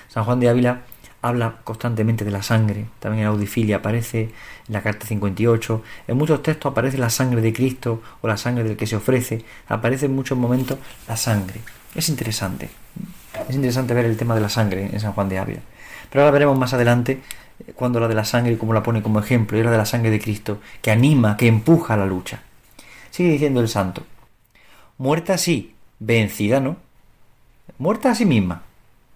San 0.07 0.23
Juan 0.23 0.39
de 0.39 0.49
Ávila 0.49 0.81
habla 1.21 1.55
constantemente 1.63 2.23
de 2.23 2.31
la 2.31 2.43
sangre, 2.43 2.85
también 2.99 3.23
en 3.23 3.29
Audifilia 3.29 3.77
aparece 3.77 4.21
en 4.21 4.73
la 4.73 4.81
carta 4.81 5.07
58, 5.07 5.83
en 6.07 6.17
muchos 6.17 6.43
textos 6.43 6.71
aparece 6.71 6.97
la 6.97 7.09
sangre 7.09 7.41
de 7.41 7.53
Cristo 7.53 8.01
o 8.21 8.27
la 8.27 8.37
sangre 8.37 8.63
del 8.63 8.77
que 8.77 8.85
se 8.85 8.95
ofrece, 8.95 9.43
aparece 9.67 10.05
en 10.05 10.15
muchos 10.15 10.37
momentos 10.37 10.77
la 11.07 11.17
sangre. 11.17 11.61
Es 11.95 12.09
interesante, 12.09 12.69
es 13.49 13.55
interesante 13.55 13.95
ver 13.95 14.05
el 14.05 14.15
tema 14.15 14.35
de 14.35 14.41
la 14.41 14.49
sangre 14.49 14.85
en 14.85 14.99
San 14.99 15.13
Juan 15.13 15.27
de 15.27 15.39
Ávila. 15.39 15.61
Pero 16.09 16.23
ahora 16.23 16.31
veremos 16.31 16.57
más 16.57 16.73
adelante 16.73 17.21
eh, 17.65 17.73
cuando 17.75 17.99
la 17.99 18.07
de 18.07 18.15
la 18.15 18.25
sangre, 18.25 18.53
y 18.53 18.57
cómo 18.57 18.73
la 18.73 18.83
pone 18.83 19.01
como 19.01 19.19
ejemplo, 19.19 19.57
y 19.57 19.63
la 19.63 19.71
de 19.71 19.77
la 19.77 19.85
sangre 19.85 20.09
de 20.09 20.19
Cristo, 20.19 20.59
que 20.81 20.91
anima, 20.91 21.37
que 21.37 21.47
empuja 21.47 21.93
a 21.93 21.97
la 21.97 22.05
lucha. 22.05 22.41
Sigue 23.11 23.29
diciendo 23.29 23.61
el 23.61 23.67
santo, 23.67 24.03
muerta 24.97 25.37
sí, 25.37 25.75
vencida 25.99 26.59
no. 26.59 26.77
Muerta 27.79 28.11
a 28.11 28.15
sí 28.15 28.25
misma, 28.25 28.63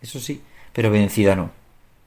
eso 0.02 0.20
sí, 0.20 0.42
pero 0.74 0.92
vencida 0.92 1.36
no. 1.36 1.44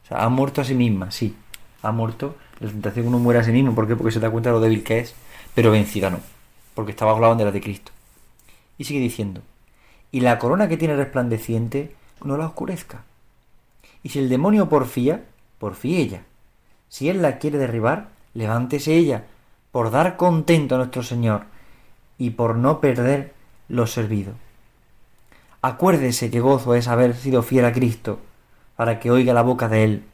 O 0.05 0.07
sea, 0.07 0.23
ha 0.23 0.29
muerto 0.29 0.61
a 0.61 0.65
sí 0.65 0.75
misma, 0.75 1.11
sí. 1.11 1.35
Ha 1.83 1.93
muerto. 1.93 2.37
La 2.61 2.69
tentación 2.69 3.09
uno 3.09 3.19
muere 3.19 3.41
a 3.41 3.45
sí 3.45 3.53
mismo. 3.53 3.75
¿Por 3.75 3.89
qué? 3.89 3.97
Porque 3.97 4.13
se 4.13 4.21
da 4.21 4.31
cuenta 4.31 4.51
de 4.51 4.55
lo 4.55 4.61
débil 4.61 4.83
que 4.83 5.01
es. 5.01 5.15
Pero 5.55 5.71
vencida 5.71 6.11
no. 6.11 6.21
Porque 6.75 6.93
está 6.93 7.05
bajo 7.05 7.21
la 7.21 7.29
bandera 7.29 7.53
de 7.53 7.61
Cristo. 7.61 7.93
Y 8.77 8.85
sigue 8.85 9.01
diciendo. 9.01 9.41
Y 10.13 10.21
la 10.21 10.39
corona 10.39 10.69
que 10.69 10.77
tiene 10.77 10.97
resplandeciente 10.97 11.95
no 12.23 12.37
la 12.37 12.47
oscurezca. 12.47 13.03
Y 14.05 14.11
si 14.11 14.21
el 14.21 14.29
demonio 14.29 14.69
porfía, 14.69 15.25
porfíe 15.59 15.99
ella. 15.99 16.23
Si 16.89 17.09
él 17.09 17.23
la 17.23 17.39
quiere 17.39 17.59
derribar, 17.59 18.11
levántese 18.35 18.95
ella, 18.95 19.25
por 19.73 19.91
dar 19.91 20.17
contento 20.17 20.77
a 20.77 20.79
nuestro 20.79 21.03
Señor 21.03 21.47
y 22.17 22.31
por 22.31 22.55
no 22.55 22.81
perder 22.81 23.35
lo 23.69 23.89
servido. 23.89 24.35
Acuérdese 25.63 26.31
que 26.31 26.39
gozo 26.39 26.77
es 26.77 26.87
haber 26.87 27.17
sido 27.17 27.43
fiel 27.43 27.65
a 27.65 27.73
Cristo 27.73 28.21
para 28.77 29.01
que 29.01 29.11
oiga 29.11 29.35
la 29.35 29.43
boca 29.43 29.69
de 29.69 29.83
él. 29.83 30.05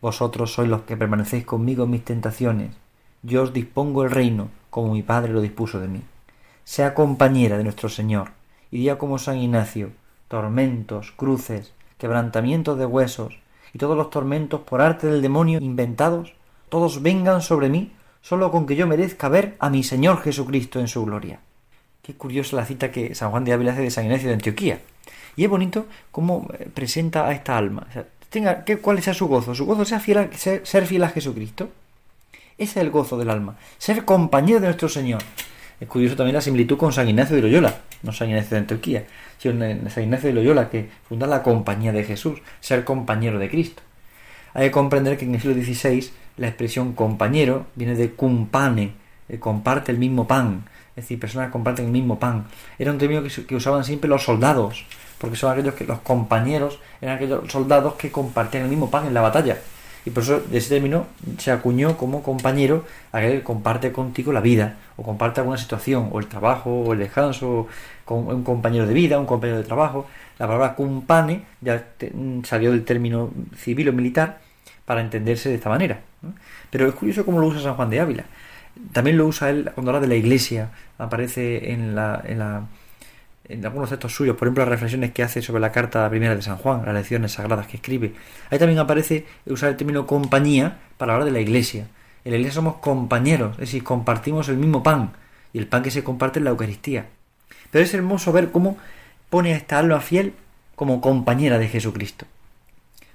Vosotros 0.00 0.54
sois 0.54 0.70
los 0.70 0.82
que 0.82 0.96
permanecéis 0.96 1.44
conmigo 1.44 1.84
en 1.84 1.90
mis 1.90 2.04
tentaciones. 2.04 2.70
Yo 3.22 3.42
os 3.42 3.52
dispongo 3.52 4.04
el 4.04 4.10
reino, 4.10 4.48
como 4.70 4.92
mi 4.92 5.02
Padre 5.02 5.32
lo 5.32 5.40
dispuso 5.40 5.80
de 5.80 5.88
mí. 5.88 6.02
Sea 6.62 6.94
compañera 6.94 7.58
de 7.58 7.64
nuestro 7.64 7.88
Señor, 7.88 8.30
y 8.70 8.78
día 8.78 8.96
como 8.96 9.18
San 9.18 9.38
Ignacio, 9.38 9.90
tormentos, 10.28 11.10
cruces, 11.10 11.73
quebrantamientos 11.98 12.78
de 12.78 12.86
huesos, 12.86 13.38
y 13.72 13.78
todos 13.78 13.96
los 13.96 14.10
tormentos 14.10 14.60
por 14.60 14.80
arte 14.80 15.08
del 15.08 15.22
demonio 15.22 15.58
inventados, 15.60 16.32
todos 16.68 17.02
vengan 17.02 17.42
sobre 17.42 17.68
mí, 17.68 17.92
solo 18.22 18.50
con 18.50 18.66
que 18.66 18.76
yo 18.76 18.86
merezca 18.86 19.28
ver 19.28 19.56
a 19.58 19.68
mi 19.68 19.82
Señor 19.82 20.22
Jesucristo 20.22 20.80
en 20.80 20.88
su 20.88 21.04
gloria. 21.04 21.40
Qué 22.02 22.14
curiosa 22.14 22.56
la 22.56 22.66
cita 22.66 22.90
que 22.90 23.14
San 23.14 23.30
Juan 23.30 23.44
de 23.44 23.52
Ávila 23.52 23.72
hace 23.72 23.82
de 23.82 23.90
San 23.90 24.04
Ignacio 24.04 24.28
de 24.28 24.34
Antioquía. 24.34 24.80
Y 25.36 25.44
es 25.44 25.50
bonito 25.50 25.86
cómo 26.10 26.48
eh, 26.58 26.68
presenta 26.72 27.26
a 27.26 27.32
esta 27.32 27.56
alma. 27.56 27.86
tenga, 28.28 28.64
¿qué, 28.64 28.78
¿Cuál 28.78 29.02
sea 29.02 29.14
su 29.14 29.26
gozo? 29.26 29.54
Su 29.54 29.66
gozo 29.66 29.84
sea 29.84 30.00
fiel 30.00 30.30
ser, 30.36 30.86
fiel 30.86 31.04
a 31.04 31.08
Jesucristo. 31.08 31.70
Ese 32.56 32.72
es 32.72 32.76
el 32.76 32.90
gozo 32.90 33.16
del 33.16 33.30
alma. 33.30 33.56
Ser 33.78 34.04
compañero 34.04 34.60
de 34.60 34.66
nuestro 34.66 34.88
Señor. 34.88 35.22
Es 35.84 35.90
curioso 35.90 36.16
también 36.16 36.32
la 36.32 36.40
similitud 36.40 36.78
con 36.78 36.94
San 36.94 37.06
Ignacio 37.10 37.36
de 37.36 37.42
Loyola, 37.42 37.74
no 38.02 38.10
San 38.10 38.30
Ignacio 38.30 38.52
de 38.52 38.56
Antioquía, 38.56 39.04
sino 39.36 39.62
San 39.90 40.04
Ignacio 40.04 40.30
de 40.30 40.34
Loyola, 40.34 40.70
que 40.70 40.88
funda 41.06 41.26
la 41.26 41.42
compañía 41.42 41.92
de 41.92 42.04
Jesús, 42.04 42.38
ser 42.60 42.84
compañero 42.84 43.38
de 43.38 43.50
Cristo. 43.50 43.82
Hay 44.54 44.68
que 44.68 44.70
comprender 44.70 45.18
que 45.18 45.26
en 45.26 45.34
el 45.34 45.42
siglo 45.42 45.62
XVI 45.62 46.10
la 46.38 46.48
expresión 46.48 46.94
compañero 46.94 47.66
viene 47.74 47.96
de 47.96 48.12
cumpane, 48.12 48.92
comparte 49.40 49.92
el 49.92 49.98
mismo 49.98 50.26
pan, 50.26 50.64
es 50.96 51.04
decir, 51.04 51.20
personas 51.20 51.48
que 51.48 51.52
comparten 51.52 51.84
el 51.84 51.92
mismo 51.92 52.18
pan. 52.18 52.46
Era 52.78 52.90
un 52.90 52.96
término 52.96 53.22
que, 53.22 53.54
usaban 53.54 53.84
siempre 53.84 54.08
los 54.08 54.24
soldados, 54.24 54.86
porque 55.18 55.36
son 55.36 55.52
aquellos 55.52 55.74
que 55.74 55.84
los 55.84 55.98
compañeros 55.98 56.78
eran 57.02 57.16
aquellos 57.16 57.52
soldados 57.52 57.92
que 57.96 58.10
compartían 58.10 58.62
el 58.62 58.70
mismo 58.70 58.90
pan 58.90 59.06
en 59.06 59.12
la 59.12 59.20
batalla. 59.20 59.58
Y 60.06 60.10
por 60.10 60.22
eso 60.22 60.42
ese 60.52 60.68
término 60.68 61.06
se 61.38 61.50
acuñó 61.50 61.96
como 61.96 62.22
compañero 62.22 62.84
aquel 63.10 63.38
que 63.38 63.42
comparte 63.42 63.90
contigo 63.90 64.32
la 64.32 64.40
vida, 64.40 64.76
o 64.96 65.02
comparte 65.02 65.40
alguna 65.40 65.56
situación, 65.56 66.10
o 66.12 66.18
el 66.18 66.26
trabajo, 66.26 66.70
o 66.82 66.92
el 66.92 66.98
descanso, 66.98 67.68
con 68.04 68.28
un 68.28 68.44
compañero 68.44 68.86
de 68.86 68.94
vida, 68.94 69.18
un 69.18 69.26
compañero 69.26 69.58
de 69.58 69.64
trabajo. 69.64 70.06
La 70.38 70.46
palabra 70.46 70.74
cumpane 70.74 71.42
ya 71.60 71.86
salió 72.42 72.72
del 72.72 72.84
término 72.84 73.30
civil 73.56 73.88
o 73.88 73.92
militar 73.92 74.40
para 74.84 75.00
entenderse 75.00 75.48
de 75.48 75.54
esta 75.54 75.70
manera. 75.70 76.00
Pero 76.70 76.88
es 76.88 76.94
curioso 76.94 77.24
cómo 77.24 77.40
lo 77.40 77.46
usa 77.46 77.62
San 77.62 77.74
Juan 77.74 77.90
de 77.90 78.00
Ávila. 78.00 78.24
También 78.92 79.16
lo 79.16 79.26
usa 79.26 79.50
él 79.50 79.70
cuando 79.74 79.90
habla 79.90 80.00
de 80.00 80.08
la 80.08 80.16
iglesia, 80.16 80.70
aparece 80.98 81.72
en, 81.72 81.94
la, 81.94 82.22
en, 82.26 82.40
la, 82.40 82.62
en 83.48 83.64
algunos 83.64 83.90
textos 83.90 84.14
suyos, 84.14 84.36
por 84.36 84.48
ejemplo 84.48 84.64
las 84.64 84.70
reflexiones 84.70 85.12
que 85.12 85.22
hace 85.22 85.42
sobre 85.42 85.60
la 85.60 85.72
carta 85.72 86.08
primera 86.08 86.34
de 86.34 86.42
San 86.42 86.56
Juan, 86.56 86.84
las 86.84 86.94
lecciones 86.94 87.32
sagradas 87.32 87.66
que 87.66 87.76
escribe. 87.76 88.14
Ahí 88.50 88.58
también 88.58 88.78
aparece 88.78 89.26
usar 89.46 89.70
el 89.70 89.76
término 89.76 90.06
compañía 90.06 90.78
para 90.96 91.12
hablar 91.12 91.26
de 91.26 91.32
la 91.32 91.40
iglesia. 91.40 91.88
En 92.24 92.32
la 92.32 92.38
iglesia 92.38 92.54
somos 92.54 92.76
compañeros, 92.76 93.52
es 93.54 93.60
decir, 93.60 93.84
compartimos 93.84 94.48
el 94.48 94.56
mismo 94.56 94.82
pan, 94.82 95.12
y 95.52 95.58
el 95.58 95.66
pan 95.66 95.82
que 95.82 95.90
se 95.90 96.02
comparte 96.02 96.38
es 96.38 96.44
la 96.44 96.50
Eucaristía. 96.50 97.06
Pero 97.70 97.84
es 97.84 97.92
hermoso 97.92 98.32
ver 98.32 98.50
cómo 98.50 98.78
pone 99.30 99.52
a 99.52 99.56
esta 99.56 99.78
alma 99.78 100.00
fiel 100.00 100.32
como 100.74 101.00
compañera 101.00 101.58
de 101.58 101.68
Jesucristo 101.68 102.26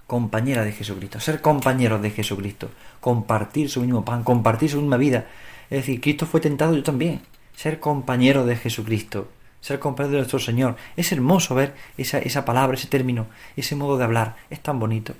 compañera 0.09 0.65
de 0.65 0.71
Jesucristo, 0.71 1.19
ser 1.19 1.39
compañeros 1.39 2.01
de 2.01 2.09
Jesucristo, 2.09 2.71
compartir 2.99 3.69
su 3.69 3.81
mismo 3.81 4.03
pan, 4.03 4.23
compartir 4.23 4.67
su 4.71 4.81
misma 4.81 4.97
vida. 4.97 5.27
Es 5.69 5.81
decir, 5.81 6.01
Cristo 6.01 6.25
fue 6.25 6.41
tentado, 6.41 6.75
yo 6.75 6.81
también. 6.81 7.21
Ser 7.55 7.79
compañero 7.79 8.43
de 8.43 8.55
Jesucristo, 8.55 9.29
ser 9.61 9.79
compañero 9.79 10.13
de 10.13 10.19
nuestro 10.19 10.39
Señor. 10.39 10.75
Es 10.95 11.11
hermoso 11.11 11.55
ver 11.55 11.75
esa, 11.97 12.19
esa 12.19 12.45
palabra, 12.45 12.77
ese 12.77 12.87
término, 12.87 13.27
ese 13.55 13.75
modo 13.75 13.97
de 13.97 14.03
hablar. 14.03 14.35
Es 14.49 14.61
tan 14.61 14.79
bonito. 14.79 15.13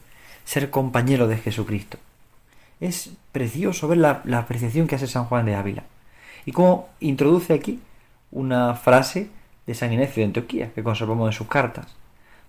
Ser 0.46 0.70
compañero 0.70 1.28
de 1.28 1.38
Jesucristo. 1.38 1.98
Es 2.80 3.12
precioso 3.32 3.88
ver 3.88 3.98
la, 3.98 4.22
la 4.26 4.40
apreciación 4.40 4.88
que 4.88 4.96
hace 4.96 5.08
San 5.08 5.26
Juan 5.26 5.46
de 5.46 5.56
Ávila. 5.56 5.84
Y 6.46 6.52
cómo 6.52 6.90
introduce 7.00 7.54
aquí 7.54 7.80
una 8.32 8.76
frase 8.76 9.30
de 9.68 9.74
San 9.74 9.92
Ignacio 9.92 10.22
de 10.22 10.28
Antioquía, 10.28 10.72
que 10.74 10.84
conservamos 10.84 11.28
en 11.28 11.34
sus 11.34 11.48
cartas 11.48 12.00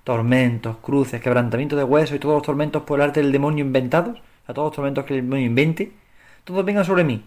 tormentos, 0.05 0.77
cruces, 0.79 1.21
quebrantamiento 1.21 1.77
de 1.77 1.85
huesos 1.85 2.17
y 2.17 2.19
todos 2.19 2.35
los 2.35 2.43
tormentos 2.43 2.83
por 2.83 2.99
el 2.99 3.07
arte 3.07 3.23
del 3.23 3.33
demonio 3.33 3.65
inventados, 3.65 4.21
a 4.47 4.55
todos 4.55 4.69
los 4.69 4.77
tormentos 4.77 5.05
que 5.05 5.15
el 5.15 5.23
demonio 5.23 5.47
invente, 5.47 5.93
todos 6.45 6.65
vengan 6.65 6.85
sobre 6.85 7.05
mí, 7.05 7.25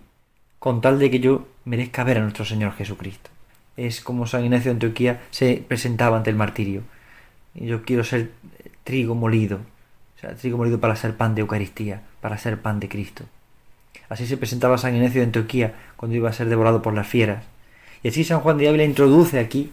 con 0.59 0.81
tal 0.81 0.99
de 0.99 1.09
que 1.09 1.19
yo 1.19 1.47
merezca 1.65 2.03
ver 2.03 2.17
a 2.17 2.21
nuestro 2.21 2.45
Señor 2.45 2.73
Jesucristo. 2.73 3.29
Es 3.77 4.01
como 4.01 4.27
San 4.27 4.43
Ignacio 4.43 4.71
de 4.71 4.75
Antioquía 4.75 5.21
se 5.31 5.63
presentaba 5.67 6.17
ante 6.17 6.29
el 6.29 6.35
martirio. 6.35 6.83
Yo 7.55 7.83
quiero 7.83 8.03
ser 8.03 8.31
trigo 8.83 9.15
molido, 9.15 9.57
o 10.17 10.19
sea, 10.19 10.35
trigo 10.35 10.57
molido 10.57 10.79
para 10.79 10.95
ser 10.95 11.15
pan 11.15 11.35
de 11.35 11.41
Eucaristía, 11.41 12.01
para 12.21 12.37
ser 12.37 12.61
pan 12.61 12.79
de 12.79 12.89
Cristo. 12.89 13.25
Así 14.09 14.27
se 14.27 14.37
presentaba 14.37 14.77
San 14.77 14.95
Ignacio 14.95 15.21
de 15.21 15.27
Antioquía 15.27 15.73
cuando 15.95 16.15
iba 16.15 16.29
a 16.29 16.33
ser 16.33 16.49
devorado 16.49 16.81
por 16.81 16.93
las 16.93 17.07
fieras. 17.07 17.43
Y 18.03 18.09
así 18.09 18.23
San 18.23 18.41
Juan 18.41 18.57
de 18.57 18.67
Ávila 18.67 18.83
introduce 18.83 19.39
aquí 19.39 19.71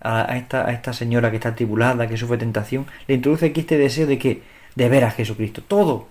a, 0.00 0.36
esta, 0.36 0.66
a 0.66 0.72
esta 0.72 0.92
señora 0.92 1.30
que 1.30 1.36
está 1.36 1.54
tribulada, 1.54 2.08
que 2.08 2.16
sufre 2.16 2.38
tentación, 2.38 2.86
le 3.06 3.14
introduce 3.14 3.46
aquí 3.46 3.60
este 3.60 3.78
deseo 3.78 4.06
de 4.06 4.18
que, 4.18 4.42
de 4.74 4.88
ver 4.88 5.04
a 5.04 5.10
Jesucristo. 5.10 5.62
Todo 5.62 6.08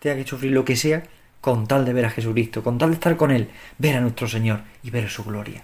tenga 0.00 0.16
que 0.16 0.26
sufrir 0.26 0.52
lo 0.52 0.64
que 0.64 0.76
sea 0.76 1.02
con 1.40 1.66
tal 1.66 1.84
de 1.84 1.92
ver 1.92 2.06
a 2.06 2.10
Jesucristo, 2.10 2.62
con 2.62 2.78
tal 2.78 2.90
de 2.90 2.94
estar 2.94 3.16
con 3.16 3.30
Él, 3.30 3.48
ver 3.78 3.96
a 3.96 4.00
nuestro 4.00 4.28
Señor 4.28 4.60
y 4.82 4.90
ver 4.90 5.08
su 5.08 5.24
gloria. 5.24 5.62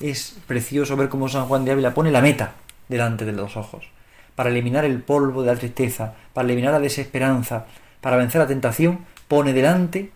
Es 0.00 0.36
precioso 0.46 0.96
ver 0.96 1.08
cómo 1.08 1.28
San 1.28 1.46
Juan 1.46 1.64
de 1.64 1.72
Ávila 1.72 1.94
pone 1.94 2.10
la 2.10 2.20
meta 2.20 2.52
delante 2.88 3.24
de 3.24 3.32
los 3.32 3.56
ojos, 3.56 3.88
para 4.34 4.50
eliminar 4.50 4.84
el 4.84 5.02
polvo 5.02 5.42
de 5.42 5.52
la 5.52 5.58
tristeza, 5.58 6.14
para 6.32 6.46
eliminar 6.46 6.72
la 6.72 6.80
desesperanza, 6.80 7.66
para 8.00 8.16
vencer 8.16 8.40
la 8.40 8.46
tentación, 8.46 9.00
pone 9.26 9.52
delante 9.52 10.12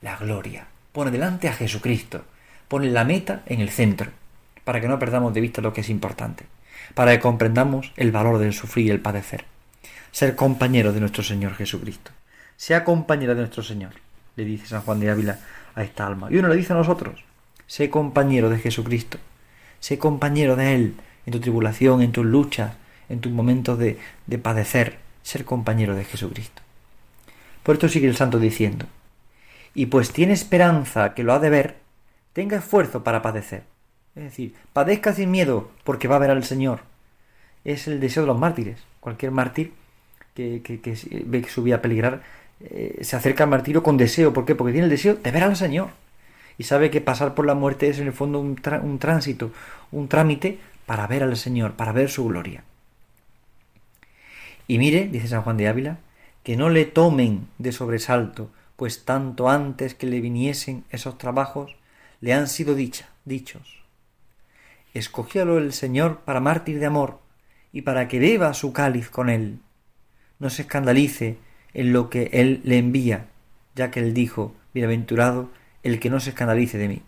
la 0.00 0.16
gloria, 0.16 0.66
pone 0.92 1.10
delante 1.10 1.48
a 1.48 1.52
Jesucristo, 1.52 2.24
pone 2.68 2.88
la 2.90 3.04
meta 3.04 3.42
en 3.46 3.60
el 3.60 3.70
centro 3.70 4.10
para 4.66 4.80
que 4.80 4.88
no 4.88 4.98
perdamos 4.98 5.32
de 5.32 5.40
vista 5.40 5.62
lo 5.62 5.72
que 5.72 5.82
es 5.82 5.88
importante, 5.88 6.44
para 6.94 7.12
que 7.12 7.20
comprendamos 7.20 7.92
el 7.96 8.10
valor 8.10 8.38
del 8.38 8.52
sufrir 8.52 8.86
y 8.86 8.90
el 8.90 9.00
padecer. 9.00 9.44
Ser 10.10 10.34
compañero 10.34 10.92
de 10.92 10.98
nuestro 10.98 11.22
Señor 11.22 11.54
Jesucristo. 11.54 12.10
Sea 12.56 12.82
compañero 12.82 13.36
de 13.36 13.42
nuestro 13.42 13.62
Señor, 13.62 13.92
le 14.34 14.44
dice 14.44 14.66
San 14.66 14.82
Juan 14.82 14.98
de 14.98 15.10
Ávila 15.10 15.38
a 15.76 15.84
esta 15.84 16.04
alma. 16.04 16.26
Y 16.32 16.38
uno 16.38 16.48
le 16.48 16.56
dice 16.56 16.72
a 16.72 16.76
nosotros, 16.76 17.22
sé 17.66 17.90
compañero 17.90 18.50
de 18.50 18.58
Jesucristo, 18.58 19.18
sé 19.80 19.98
compañero 19.98 20.56
de 20.56 20.74
Él 20.74 20.94
en 21.26 21.32
tu 21.32 21.40
tribulación, 21.40 22.02
en 22.02 22.12
tus 22.12 22.24
luchas, 22.24 22.74
en 23.08 23.20
tus 23.20 23.32
momentos 23.32 23.78
de, 23.78 23.98
de 24.26 24.38
padecer, 24.38 24.98
ser 25.22 25.44
compañero 25.44 25.94
de 25.94 26.04
Jesucristo. 26.04 26.62
Por 27.62 27.76
esto 27.76 27.88
sigue 27.88 28.08
el 28.08 28.16
santo 28.16 28.38
diciendo, 28.38 28.86
y 29.74 29.86
pues 29.86 30.12
tiene 30.12 30.32
esperanza 30.32 31.14
que 31.14 31.24
lo 31.24 31.32
ha 31.32 31.38
de 31.38 31.50
ver, 31.50 31.76
tenga 32.32 32.58
esfuerzo 32.58 33.02
para 33.02 33.22
padecer 33.22 33.64
es 34.16 34.24
decir, 34.24 34.54
padezca 34.72 35.12
sin 35.12 35.30
miedo 35.30 35.70
porque 35.84 36.08
va 36.08 36.16
a 36.16 36.20
ver 36.20 36.30
al 36.30 36.42
Señor. 36.42 36.80
Es 37.64 37.86
el 37.86 38.00
deseo 38.00 38.22
de 38.22 38.28
los 38.28 38.38
mártires. 38.38 38.82
Cualquier 38.98 39.30
mártir 39.30 39.74
que, 40.34 40.62
ve 41.26 41.42
que 41.42 41.50
su 41.50 41.62
vida 41.62 41.82
peligrar 41.82 42.22
eh, 42.60 42.98
se 43.02 43.14
acerca 43.14 43.44
al 43.44 43.50
martirio 43.50 43.82
con 43.82 43.98
deseo. 43.98 44.32
¿Por 44.32 44.46
qué? 44.46 44.54
Porque 44.54 44.72
tiene 44.72 44.86
el 44.86 44.90
deseo 44.90 45.16
de 45.16 45.30
ver 45.30 45.44
al 45.44 45.54
Señor. 45.54 45.90
Y 46.58 46.64
sabe 46.64 46.90
que 46.90 47.00
pasar 47.00 47.34
por 47.34 47.46
la 47.46 47.54
muerte 47.54 47.88
es 47.88 47.98
en 47.98 48.06
el 48.06 48.12
fondo 48.12 48.40
un, 48.40 48.60
un 48.82 48.98
tránsito, 48.98 49.52
un 49.92 50.08
trámite 50.08 50.58
para 50.86 51.06
ver 51.06 51.22
al 51.22 51.36
Señor, 51.36 51.74
para 51.74 51.92
ver 51.92 52.10
su 52.10 52.26
gloria. 52.26 52.64
Y 54.66 54.78
mire, 54.78 55.08
dice 55.08 55.28
San 55.28 55.42
Juan 55.42 55.56
de 55.56 55.68
Ávila, 55.68 55.98
que 56.42 56.56
no 56.56 56.70
le 56.70 56.84
tomen 56.84 57.48
de 57.58 57.72
sobresalto, 57.72 58.50
pues 58.76 59.04
tanto 59.04 59.48
antes 59.48 59.94
que 59.94 60.06
le 60.06 60.20
viniesen 60.20 60.84
esos 60.90 61.18
trabajos, 61.18 61.76
le 62.20 62.32
han 62.32 62.48
sido 62.48 62.74
dicha, 62.74 63.08
dichos 63.24 63.86
escogiólo 64.98 65.58
el 65.58 65.72
Señor 65.72 66.20
para 66.20 66.40
mártir 66.40 66.78
de 66.78 66.86
amor 66.86 67.20
y 67.72 67.82
para 67.82 68.08
que 68.08 68.18
beba 68.18 68.54
su 68.54 68.72
cáliz 68.72 69.10
con 69.10 69.28
él. 69.28 69.58
No 70.38 70.50
se 70.50 70.62
escandalice 70.62 71.36
en 71.74 71.92
lo 71.92 72.08
que 72.08 72.30
él 72.32 72.60
le 72.64 72.78
envía, 72.78 73.26
ya 73.74 73.90
que 73.90 74.00
él 74.00 74.14
dijo, 74.14 74.54
bienaventurado 74.72 75.50
el 75.86 76.00
que 76.00 76.10
no 76.10 76.20
se 76.20 76.30
escandalice 76.30 76.78
de 76.78 76.88
mí. 76.88 77.02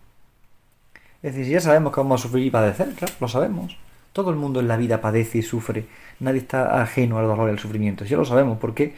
Es 1.22 1.34
decir, 1.34 1.52
ya 1.52 1.60
sabemos 1.60 1.92
que 1.92 2.00
vamos 2.00 2.20
a 2.20 2.22
sufrir 2.22 2.46
y 2.46 2.50
padecer, 2.50 2.94
claro, 2.94 3.12
lo 3.20 3.28
sabemos. 3.28 3.76
Todo 4.12 4.30
el 4.30 4.36
mundo 4.36 4.60
en 4.60 4.68
la 4.68 4.76
vida 4.76 5.00
padece 5.00 5.38
y 5.38 5.42
sufre. 5.42 5.86
Nadie 6.20 6.38
está 6.38 6.80
ajeno 6.80 7.18
al 7.18 7.26
dolor 7.26 7.48
y 7.48 7.52
al 7.52 7.58
sufrimiento. 7.58 8.04
Ya 8.04 8.16
lo 8.16 8.24
sabemos. 8.24 8.58
¿Por 8.58 8.74
qué, 8.74 8.94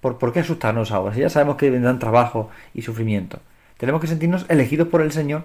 por, 0.00 0.18
¿por 0.18 0.32
qué 0.32 0.40
asustarnos 0.40 0.90
ahora? 0.90 1.14
Si 1.14 1.20
ya 1.20 1.30
sabemos 1.30 1.56
que 1.56 1.70
vendrán 1.70 1.98
trabajo 1.98 2.50
y 2.74 2.82
sufrimiento. 2.82 3.38
Tenemos 3.76 4.00
que 4.00 4.06
sentirnos 4.06 4.46
elegidos 4.48 4.88
por 4.88 5.02
el 5.02 5.12
Señor 5.12 5.44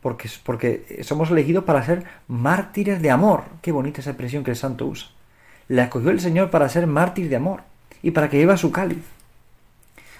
porque, 0.00 0.28
porque 0.44 1.00
somos 1.02 1.30
elegidos 1.30 1.64
para 1.64 1.84
ser 1.84 2.04
mártires 2.28 3.00
de 3.00 3.10
amor. 3.10 3.44
Qué 3.62 3.72
bonita 3.72 4.00
esa 4.00 4.10
expresión 4.10 4.44
que 4.44 4.50
el 4.50 4.56
santo 4.56 4.86
usa. 4.86 5.08
La 5.68 5.84
escogió 5.84 6.10
el 6.10 6.20
Señor 6.20 6.50
para 6.50 6.68
ser 6.68 6.86
mártir 6.86 7.28
de 7.28 7.36
amor 7.36 7.62
y 8.02 8.10
para 8.10 8.28
que 8.28 8.36
lleva 8.36 8.56
su 8.56 8.70
cáliz. 8.70 9.02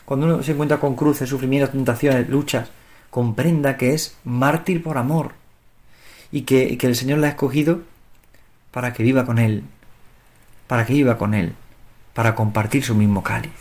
Cuando 0.05 0.27
uno 0.27 0.43
se 0.43 0.53
encuentra 0.53 0.79
con 0.79 0.97
cruces, 0.97 1.29
sufrimientos, 1.29 1.73
tentaciones, 1.73 2.29
luchas, 2.29 2.71
comprenda 3.15 3.77
que 3.77 3.95
es 3.95 4.17
mártir 4.25 4.83
por 4.83 4.99
amor 4.99 5.35
y 6.33 6.43
que, 6.43 6.77
que 6.77 6.89
el 6.89 6.97
Señor 6.97 7.21
la 7.21 7.29
ha 7.29 7.31
escogido 7.31 7.83
para 8.73 8.93
que 8.93 9.05
viva 9.05 9.25
con 9.25 9.39
Él, 9.39 9.63
para 10.67 10.85
que 10.85 10.95
viva 10.95 11.17
con 11.17 11.33
Él, 11.33 11.55
para 12.13 12.35
compartir 12.35 12.83
su 12.83 12.97
mismo 12.97 13.23
cáliz, 13.23 13.53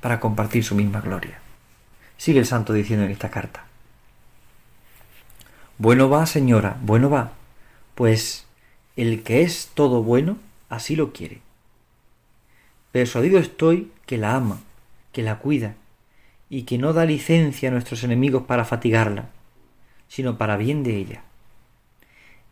para 0.00 0.18
compartir 0.18 0.64
su 0.64 0.74
misma 0.74 1.00
gloria. 1.00 1.38
Sigue 2.16 2.40
el 2.40 2.46
santo 2.46 2.72
diciendo 2.72 3.04
en 3.04 3.12
esta 3.12 3.30
carta 3.30 3.64
Bueno 5.78 6.10
va, 6.10 6.26
señora, 6.26 6.76
bueno 6.82 7.10
va. 7.10 7.30
Pues 7.94 8.44
el 8.96 9.22
que 9.22 9.42
es 9.42 9.70
todo 9.72 10.02
bueno, 10.02 10.36
así 10.68 10.96
lo 10.96 11.12
quiere. 11.12 11.42
Persuadido 12.90 13.38
estoy 13.38 13.92
que 14.06 14.18
la 14.18 14.34
ama, 14.34 14.58
que 15.12 15.22
la 15.22 15.38
cuida, 15.38 15.76
y 16.50 16.64
que 16.64 16.76
no 16.76 16.92
da 16.92 17.06
licencia 17.06 17.68
a 17.68 17.72
nuestros 17.72 18.02
enemigos 18.04 18.42
para 18.42 18.64
fatigarla, 18.64 19.30
sino 20.08 20.36
para 20.36 20.56
bien 20.56 20.82
de 20.82 20.96
ella. 20.96 21.22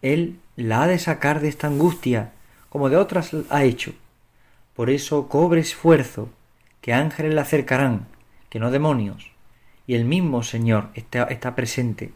Él 0.01 0.39
la 0.57 0.85
ha 0.85 0.87
de 0.87 0.99
sacar 0.99 1.41
de 1.41 1.49
esta 1.49 1.67
angustia, 1.67 2.33
como 2.69 2.89
de 2.89 2.97
otras 2.97 3.33
ha 3.51 3.65
hecho. 3.65 3.93
Por 4.75 4.89
eso 4.89 5.29
cobre 5.29 5.61
esfuerzo, 5.61 6.31
que 6.81 6.93
ángeles 6.93 7.35
la 7.35 7.43
acercarán, 7.43 8.07
que 8.49 8.61
no 8.61 8.71
demonios, 8.71 9.33
y 9.89 9.95
el 9.95 10.05
mismo 10.05 10.45
Señor 10.45 10.91
está, 10.95 11.57
presente, 11.57 12.13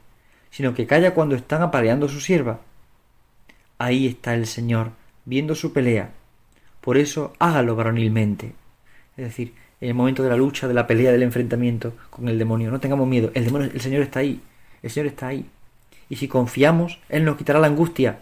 sino 0.51 0.75
que 0.75 0.87
calla 0.87 1.15
cuando 1.15 1.35
están 1.35 1.63
apareando 1.63 2.09
su 2.09 2.21
sierva. 2.21 2.61
Ahí 3.79 4.07
está 4.07 4.35
el 4.35 4.47
Señor, 4.47 4.93
viendo 5.25 5.57
su 5.57 5.73
pelea. 5.73 6.13
Por 6.81 6.97
eso 6.97 7.33
hágalo 7.41 7.75
varonilmente. 7.75 8.53
Es 9.17 9.25
decir, 9.25 9.55
en 9.83 9.89
el 9.89 9.95
momento 9.95 10.23
de 10.23 10.29
la 10.29 10.37
lucha, 10.37 10.69
de 10.69 10.75
la 10.75 10.87
pelea, 10.87 11.11
del 11.11 11.25
enfrentamiento 11.25 11.95
con 12.09 12.29
el 12.29 12.39
demonio, 12.39 12.71
no 12.71 12.79
tengamos 12.79 13.09
miedo. 13.09 13.33
El 13.35 13.47
demonio, 13.47 13.69
el 13.75 13.81
Señor 13.81 14.03
está 14.03 14.21
ahí. 14.21 14.41
El 14.81 14.91
Señor 14.91 15.09
está 15.09 15.27
ahí. 15.27 15.45
Y 16.09 16.15
si 16.15 16.29
confiamos, 16.29 17.01
Él 17.09 17.25
nos 17.25 17.37
quitará 17.37 17.59
la 17.59 17.67
angustia 17.67 18.21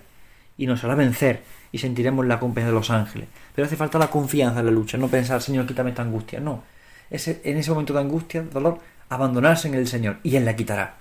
y 0.57 0.67
nos 0.67 0.83
hará 0.85 0.95
vencer 0.95 1.43
y 1.71 1.77
sentiremos 1.77 2.25
la 2.25 2.41
compañía 2.41 2.69
de 2.69 2.75
los 2.75 2.89
ángeles. 2.89 3.29
Pero 3.55 3.67
hace 3.67 3.77
falta 3.77 3.99
la 3.99 4.09
confianza 4.09 4.61
en 4.61 4.67
la 4.67 4.73
lucha, 4.73 4.97
no 4.97 5.09
pensar, 5.09 5.43
Señor, 5.43 5.67
quítame 5.67 5.91
esta 5.91 6.01
angustia. 6.01 6.41
No. 6.41 6.65
En 7.11 7.59
ese 7.59 7.71
momento 7.71 7.93
de 7.93 8.01
angustia, 8.01 8.43
dolor, 8.43 8.79
abandonarse 9.11 9.69
en 9.69 9.75
el 9.75 9.87
Señor 9.87 10.17
y 10.23 10.37
Él 10.37 10.47
la 10.47 10.57
quitará. 10.57 10.95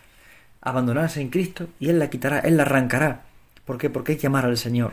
Abandonarse 0.60 1.22
en 1.22 1.30
Cristo 1.30 1.70
y 1.80 1.88
Él 1.88 2.00
la 2.00 2.10
quitará, 2.10 2.40
Él 2.40 2.58
la 2.58 2.64
arrancará. 2.64 3.22
¿Por 3.64 3.78
qué? 3.78 3.90
Porque 3.90 4.12
hay 4.12 4.18
que 4.18 4.28
amar 4.28 4.44
al 4.44 4.58
Señor. 4.58 4.92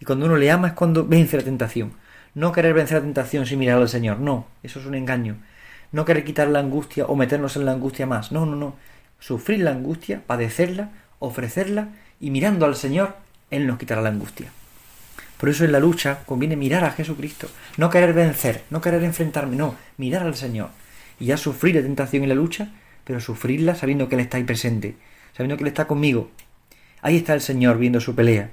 Y 0.00 0.06
cuando 0.06 0.24
uno 0.24 0.36
le 0.36 0.50
ama 0.50 0.68
es 0.68 0.72
cuando 0.72 1.06
vence 1.06 1.36
la 1.36 1.42
tentación. 1.42 2.00
No 2.34 2.52
querer 2.52 2.74
vencer 2.74 2.98
la 2.98 3.04
tentación 3.04 3.46
sin 3.46 3.58
mirar 3.58 3.78
al 3.78 3.88
Señor. 3.88 4.18
No, 4.18 4.46
eso 4.62 4.80
es 4.80 4.86
un 4.86 4.94
engaño. 4.94 5.36
No 5.92 6.04
querer 6.04 6.24
quitar 6.24 6.48
la 6.48 6.60
angustia 6.60 7.04
o 7.06 7.16
meternos 7.16 7.56
en 7.56 7.66
la 7.66 7.72
angustia 7.72 8.06
más. 8.06 8.32
No, 8.32 8.46
no, 8.46 8.56
no. 8.56 8.74
Sufrir 9.18 9.60
la 9.60 9.72
angustia, 9.72 10.22
padecerla, 10.26 10.90
ofrecerla 11.18 11.88
y 12.18 12.30
mirando 12.30 12.64
al 12.64 12.76
Señor, 12.76 13.16
Él 13.50 13.66
nos 13.66 13.78
quitará 13.78 14.00
la 14.00 14.08
angustia. 14.08 14.50
Por 15.38 15.48
eso 15.48 15.64
en 15.64 15.72
la 15.72 15.80
lucha 15.80 16.20
conviene 16.24 16.56
mirar 16.56 16.84
a 16.84 16.92
Jesucristo. 16.92 17.48
No 17.76 17.90
querer 17.90 18.12
vencer, 18.14 18.62
no 18.70 18.80
querer 18.80 19.02
enfrentarme, 19.02 19.56
no, 19.56 19.74
mirar 19.98 20.22
al 20.22 20.36
Señor. 20.36 20.70
Y 21.18 21.26
ya 21.26 21.36
sufrir 21.36 21.74
la 21.74 21.82
tentación 21.82 22.24
y 22.24 22.28
la 22.28 22.34
lucha, 22.34 22.70
pero 23.04 23.20
sufrirla 23.20 23.74
sabiendo 23.74 24.08
que 24.08 24.14
Él 24.14 24.20
está 24.20 24.38
ahí 24.38 24.44
presente, 24.44 24.96
sabiendo 25.36 25.56
que 25.56 25.64
Él 25.64 25.68
está 25.68 25.86
conmigo. 25.86 26.30
Ahí 27.02 27.16
está 27.16 27.34
el 27.34 27.40
Señor 27.40 27.78
viendo 27.78 28.00
su 28.00 28.14
pelea. 28.14 28.50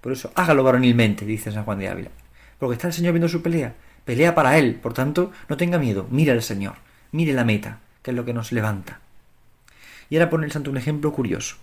Por 0.00 0.12
eso 0.12 0.32
hágalo 0.34 0.64
varonilmente, 0.64 1.24
dice 1.24 1.52
San 1.52 1.64
Juan 1.64 1.78
de 1.78 1.88
Ávila. 1.88 2.10
Porque 2.62 2.74
está 2.74 2.86
el 2.86 2.92
Señor 2.92 3.14
viendo 3.14 3.28
su 3.28 3.42
pelea. 3.42 3.74
Pelea 4.04 4.36
para 4.36 4.56
Él. 4.56 4.76
Por 4.76 4.94
tanto, 4.94 5.32
no 5.48 5.56
tenga 5.56 5.80
miedo. 5.80 6.06
Mire 6.12 6.30
al 6.30 6.44
Señor. 6.44 6.76
Mire 7.10 7.32
la 7.32 7.42
meta, 7.42 7.80
que 8.04 8.12
es 8.12 8.16
lo 8.16 8.24
que 8.24 8.32
nos 8.32 8.52
levanta. 8.52 9.00
Y 10.08 10.16
ahora 10.16 10.30
pone 10.30 10.46
el 10.46 10.52
santo 10.52 10.70
un 10.70 10.76
ejemplo 10.76 11.12
curioso. 11.12 11.56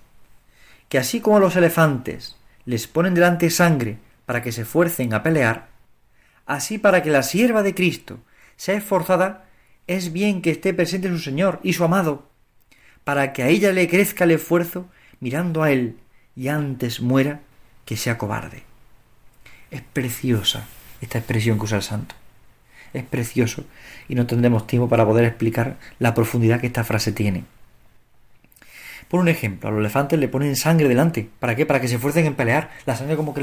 Que 0.89 0.97
así 0.97 1.21
como 1.21 1.39
los 1.39 1.55
elefantes 1.55 2.35
les 2.65 2.87
ponen 2.87 3.13
delante 3.13 3.49
sangre 3.49 3.97
para 4.25 4.41
que 4.41 4.51
se 4.51 4.63
esfuercen 4.63 5.13
a 5.13 5.23
pelear, 5.23 5.69
así 6.45 6.77
para 6.77 7.01
que 7.01 7.11
la 7.11 7.23
sierva 7.23 7.63
de 7.63 7.73
Cristo 7.73 8.19
sea 8.57 8.75
esforzada, 8.75 9.45
es 9.87 10.11
bien 10.11 10.41
que 10.41 10.51
esté 10.51 10.73
presente 10.73 11.07
su 11.07 11.19
Señor 11.19 11.61
y 11.63 11.71
su 11.71 11.85
amado, 11.85 12.27
para 13.05 13.31
que 13.31 13.43
a 13.43 13.47
ella 13.47 13.71
le 13.71 13.87
crezca 13.87 14.25
el 14.25 14.31
esfuerzo 14.31 14.89
mirando 15.21 15.63
a 15.63 15.71
Él 15.71 15.97
y 16.35 16.49
antes 16.49 16.99
muera 16.99 17.39
que 17.85 17.95
sea 17.95 18.17
cobarde. 18.17 18.63
Es 19.71 19.81
preciosa 19.81 20.67
esta 21.01 21.17
expresión 21.17 21.57
que 21.57 21.65
usa 21.65 21.77
el 21.77 21.83
santo. 21.83 22.15
Es 22.93 23.03
precioso 23.03 23.63
y 24.07 24.15
no 24.15 24.25
tendremos 24.25 24.67
tiempo 24.67 24.89
para 24.89 25.05
poder 25.05 25.25
explicar 25.25 25.77
la 25.99 26.13
profundidad 26.13 26.59
que 26.59 26.67
esta 26.67 26.83
frase 26.83 27.11
tiene. 27.11 27.43
Por 29.09 29.19
un 29.19 29.27
ejemplo, 29.27 29.69
a 29.69 29.71
los 29.71 29.79
elefantes 29.79 30.19
le 30.19 30.27
ponen 30.27 30.55
sangre 30.55 30.87
delante. 30.87 31.27
¿Para 31.39 31.55
qué? 31.55 31.65
Para 31.65 31.81
que 31.81 31.87
se 31.87 31.95
esfuercen 31.95 32.27
en 32.27 32.35
pelear. 32.35 32.69
La 32.85 32.95
sangre 32.95 33.15
como 33.15 33.33
que 33.33 33.41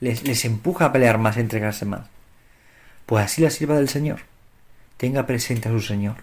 les, 0.00 0.22
les 0.22 0.44
empuja 0.44 0.86
a 0.86 0.92
pelear 0.92 1.16
más, 1.16 1.38
a 1.38 1.40
entregarse 1.40 1.86
más. 1.86 2.02
Pues 3.06 3.24
así 3.24 3.40
la 3.40 3.50
sirva 3.50 3.76
del 3.76 3.88
Señor. 3.88 4.20
Tenga 4.98 5.26
presente 5.26 5.70
a 5.70 5.72
su 5.72 5.80
Señor. 5.80 6.16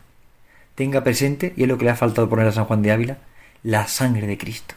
Tenga 0.76 1.04
presente, 1.04 1.54
y 1.56 1.64
es 1.64 1.68
lo 1.68 1.78
que 1.78 1.86
le 1.86 1.92
ha 1.92 1.96
faltado 1.96 2.30
poner 2.30 2.48
a 2.48 2.52
San 2.52 2.66
Juan 2.66 2.84
de 2.84 2.92
Ávila, 2.92 3.18
la 3.64 3.88
sangre 3.88 4.28
de 4.28 4.38
Cristo. 4.38 4.76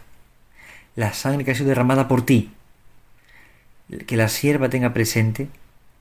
La 0.94 1.12
sangre 1.12 1.44
que 1.44 1.50
ha 1.50 1.54
sido 1.54 1.68
derramada 1.68 2.08
por 2.08 2.24
ti. 2.24 2.52
Que 4.06 4.16
la 4.16 4.28
sierva 4.28 4.70
tenga 4.70 4.94
presente, 4.94 5.48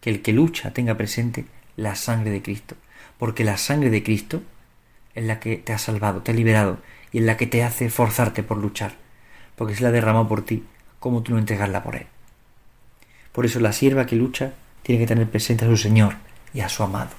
que 0.05 0.11
el 0.11 0.21
que 0.21 0.33
lucha 0.33 0.71
tenga 0.71 0.93
presente 0.93 1.45
la 1.77 1.95
sangre 1.95 2.29
de 2.29 2.43
Cristo. 2.43 2.75
Porque 3.17 3.43
la 3.43 3.57
sangre 3.57 3.89
de 3.89 4.03
Cristo 4.03 4.43
es 5.15 5.23
la 5.23 5.39
que 5.39 5.57
te 5.57 5.73
ha 5.73 5.79
salvado, 5.79 6.21
te 6.21 6.29
ha 6.29 6.35
liberado 6.35 6.77
y 7.11 7.17
en 7.17 7.25
la 7.25 7.37
que 7.37 7.47
te 7.47 7.63
hace 7.63 7.89
forzarte 7.89 8.43
por 8.43 8.59
luchar, 8.59 8.93
porque 9.55 9.73
se 9.73 9.81
la 9.81 9.89
derramado 9.89 10.27
por 10.27 10.45
ti, 10.45 10.63
¿cómo 10.99 11.23
tú 11.23 11.31
no 11.31 11.39
entregarla 11.39 11.81
por 11.81 11.95
él? 11.95 12.05
Por 13.31 13.47
eso 13.47 13.59
la 13.59 13.73
sierva 13.73 14.05
que 14.05 14.15
lucha 14.15 14.53
tiene 14.83 15.01
que 15.01 15.07
tener 15.07 15.27
presente 15.27 15.65
a 15.65 15.69
su 15.69 15.77
Señor 15.77 16.13
y 16.53 16.59
a 16.59 16.69
su 16.69 16.83
amado. 16.83 17.09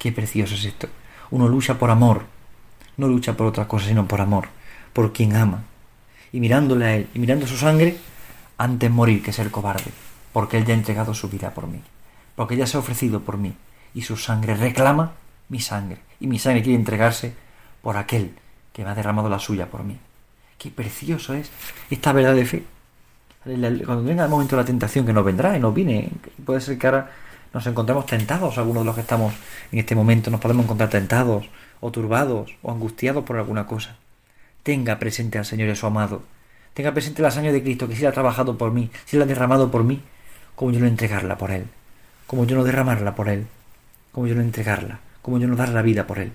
Qué 0.00 0.10
precioso 0.10 0.56
es 0.56 0.64
esto. 0.64 0.88
Uno 1.30 1.46
lucha 1.46 1.78
por 1.78 1.88
amor, 1.88 2.24
no 2.96 3.06
lucha 3.06 3.36
por 3.36 3.46
otra 3.46 3.68
cosa, 3.68 3.86
sino 3.86 4.08
por 4.08 4.20
amor, 4.20 4.48
por 4.92 5.12
quien 5.12 5.36
ama. 5.36 5.62
Y 6.32 6.40
mirándole 6.40 6.84
a 6.84 6.96
él 6.96 7.08
y 7.14 7.20
mirando 7.20 7.46
su 7.46 7.56
sangre, 7.56 7.96
antes 8.56 8.90
morir 8.90 9.22
que 9.22 9.32
ser 9.32 9.52
cobarde, 9.52 9.92
porque 10.32 10.58
él 10.58 10.64
ya 10.64 10.74
ha 10.74 10.78
entregado 10.78 11.14
su 11.14 11.28
vida 11.28 11.54
por 11.54 11.68
mí, 11.68 11.80
porque 12.38 12.56
ya 12.56 12.68
se 12.68 12.76
ha 12.76 12.80
ofrecido 12.80 13.22
por 13.22 13.36
mí, 13.36 13.52
y 13.94 14.02
su 14.02 14.16
sangre 14.16 14.54
reclama 14.54 15.14
mi 15.48 15.58
sangre, 15.58 15.98
y 16.20 16.28
mi 16.28 16.38
sangre 16.38 16.62
quiere 16.62 16.78
entregarse 16.78 17.34
por 17.82 17.96
aquel 17.96 18.30
que 18.72 18.84
me 18.84 18.90
ha 18.90 18.94
derramado 18.94 19.28
la 19.28 19.40
suya 19.40 19.66
por 19.66 19.82
mí. 19.82 19.98
Qué 20.56 20.70
precioso 20.70 21.34
es 21.34 21.50
esta 21.90 22.12
verdad 22.12 22.36
de 22.36 22.46
fe. 22.46 22.62
Cuando 23.42 24.04
venga 24.04 24.22
el 24.22 24.30
momento 24.30 24.54
de 24.54 24.62
la 24.62 24.66
tentación 24.66 25.04
que 25.04 25.12
nos 25.12 25.24
vendrá 25.24 25.56
y 25.56 25.58
nos 25.58 25.74
viene, 25.74 26.12
puede 26.46 26.60
ser 26.60 26.78
que 26.78 26.86
ahora 26.86 27.10
nos 27.52 27.66
encontremos 27.66 28.06
tentados, 28.06 28.56
algunos 28.56 28.82
de 28.82 28.86
los 28.86 28.94
que 28.94 29.00
estamos 29.00 29.34
en 29.72 29.80
este 29.80 29.96
momento 29.96 30.30
nos 30.30 30.40
podemos 30.40 30.62
encontrar 30.62 30.90
tentados 30.90 31.50
o 31.80 31.90
turbados 31.90 32.54
o 32.62 32.70
angustiados 32.70 33.24
por 33.24 33.36
alguna 33.36 33.66
cosa. 33.66 33.96
Tenga 34.62 35.00
presente 35.00 35.38
al 35.38 35.44
Señor 35.44 35.70
y 35.70 35.72
a 35.72 35.74
su 35.74 35.86
amado. 35.86 36.22
Tenga 36.72 36.92
presente 36.92 37.20
la 37.20 37.32
sangre 37.32 37.52
de 37.52 37.64
Cristo 37.64 37.88
que 37.88 37.96
si 37.96 38.02
la 38.02 38.10
ha 38.10 38.12
trabajado 38.12 38.56
por 38.56 38.70
mí, 38.70 38.92
si 39.06 39.16
la 39.16 39.24
ha 39.24 39.26
derramado 39.26 39.72
por 39.72 39.82
mí, 39.82 40.02
como 40.54 40.70
yo 40.70 40.78
no 40.78 40.86
entregarla 40.86 41.36
por 41.36 41.50
Él, 41.50 41.66
como 42.28 42.44
yo 42.44 42.54
no 42.54 42.62
derramarla 42.62 43.16
por 43.16 43.28
Él, 43.28 43.48
como 44.12 44.28
yo 44.28 44.36
no 44.36 44.42
entregarla, 44.42 45.00
como 45.20 45.40
yo 45.40 45.48
no 45.48 45.56
dar 45.56 45.70
la 45.70 45.82
vida 45.82 46.06
por 46.06 46.20
Él 46.20 46.30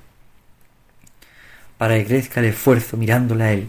para 1.84 1.98
que 1.98 2.06
crezca 2.06 2.40
el 2.40 2.46
esfuerzo 2.46 2.96
mirándole 2.96 3.44
a 3.44 3.52
él, 3.52 3.68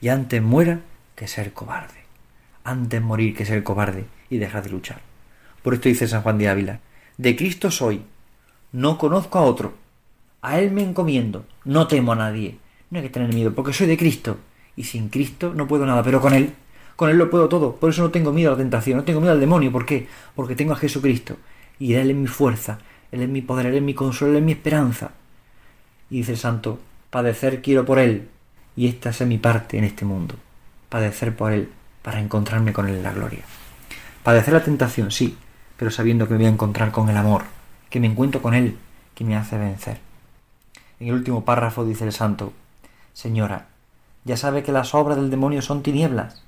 y 0.00 0.08
antes 0.08 0.40
muera 0.40 0.80
que 1.14 1.28
ser 1.28 1.52
cobarde, 1.52 2.00
antes 2.64 3.02
morir 3.02 3.36
que 3.36 3.44
ser 3.44 3.62
cobarde 3.62 4.06
y 4.30 4.38
dejar 4.38 4.62
de 4.62 4.70
luchar. 4.70 5.02
Por 5.62 5.74
esto 5.74 5.90
dice 5.90 6.08
San 6.08 6.22
Juan 6.22 6.38
de 6.38 6.48
Ávila, 6.48 6.80
de 7.18 7.36
Cristo 7.36 7.70
soy, 7.70 8.02
no 8.72 8.96
conozco 8.96 9.38
a 9.38 9.42
otro, 9.42 9.74
a 10.40 10.60
Él 10.60 10.70
me 10.70 10.82
encomiendo, 10.82 11.44
no 11.64 11.86
temo 11.88 12.12
a 12.12 12.16
nadie, 12.16 12.56
no 12.90 12.98
hay 12.98 13.04
que 13.04 13.10
tener 13.10 13.34
miedo, 13.34 13.52
porque 13.54 13.74
soy 13.74 13.86
de 13.86 13.98
Cristo, 13.98 14.38
y 14.74 14.84
sin 14.84 15.10
Cristo 15.10 15.52
no 15.54 15.68
puedo 15.68 15.84
nada, 15.84 16.02
pero 16.02 16.22
con 16.22 16.32
Él, 16.32 16.54
con 16.96 17.10
Él 17.10 17.18
lo 17.18 17.28
puedo 17.28 17.50
todo, 17.50 17.76
por 17.76 17.90
eso 17.90 18.00
no 18.00 18.10
tengo 18.10 18.32
miedo 18.32 18.48
a 18.48 18.52
la 18.52 18.58
tentación, 18.58 18.96
no 18.96 19.04
tengo 19.04 19.20
miedo 19.20 19.34
al 19.34 19.40
demonio, 19.40 19.70
¿por 19.70 19.84
qué? 19.84 20.08
Porque 20.34 20.56
tengo 20.56 20.72
a 20.72 20.76
Jesucristo, 20.76 21.36
y 21.82 21.94
Él 21.94 22.10
es 22.10 22.16
mi 22.16 22.28
fuerza, 22.28 22.78
Él 23.10 23.22
es 23.22 23.28
mi 23.28 23.42
poder, 23.42 23.66
Él 23.66 23.74
es 23.74 23.82
mi 23.82 23.92
consuelo, 23.92 24.34
Él 24.34 24.38
es 24.38 24.44
mi 24.44 24.52
esperanza. 24.52 25.10
Y 26.10 26.18
dice 26.18 26.30
el 26.30 26.38
santo, 26.38 26.78
Padecer 27.10 27.60
quiero 27.60 27.84
por 27.84 27.98
Él, 27.98 28.28
y 28.76 28.86
esta 28.86 29.10
es 29.10 29.20
mi 29.22 29.36
parte 29.36 29.78
en 29.78 29.82
este 29.82 30.04
mundo. 30.04 30.36
Padecer 30.88 31.34
por 31.34 31.50
Él, 31.50 31.68
para 32.02 32.20
encontrarme 32.20 32.72
con 32.72 32.86
Él 32.88 32.94
en 32.94 33.02
la 33.02 33.12
gloria. 33.12 33.42
Padecer 34.22 34.54
la 34.54 34.62
tentación, 34.62 35.10
sí, 35.10 35.36
pero 35.76 35.90
sabiendo 35.90 36.28
que 36.28 36.34
me 36.34 36.38
voy 36.38 36.46
a 36.46 36.50
encontrar 36.50 36.92
con 36.92 37.08
el 37.08 37.16
amor, 37.16 37.42
que 37.90 37.98
me 37.98 38.06
encuentro 38.06 38.40
con 38.40 38.54
Él, 38.54 38.78
que 39.16 39.24
me 39.24 39.34
hace 39.34 39.58
vencer. 39.58 39.98
En 41.00 41.08
el 41.08 41.14
último 41.14 41.44
párrafo 41.44 41.84
dice 41.84 42.04
el 42.04 42.12
santo, 42.12 42.52
Señora, 43.12 43.66
ya 44.24 44.36
sabe 44.36 44.62
que 44.62 44.70
las 44.70 44.94
obras 44.94 45.16
del 45.16 45.30
demonio 45.30 45.62
son 45.62 45.82
tinieblas, 45.82 46.44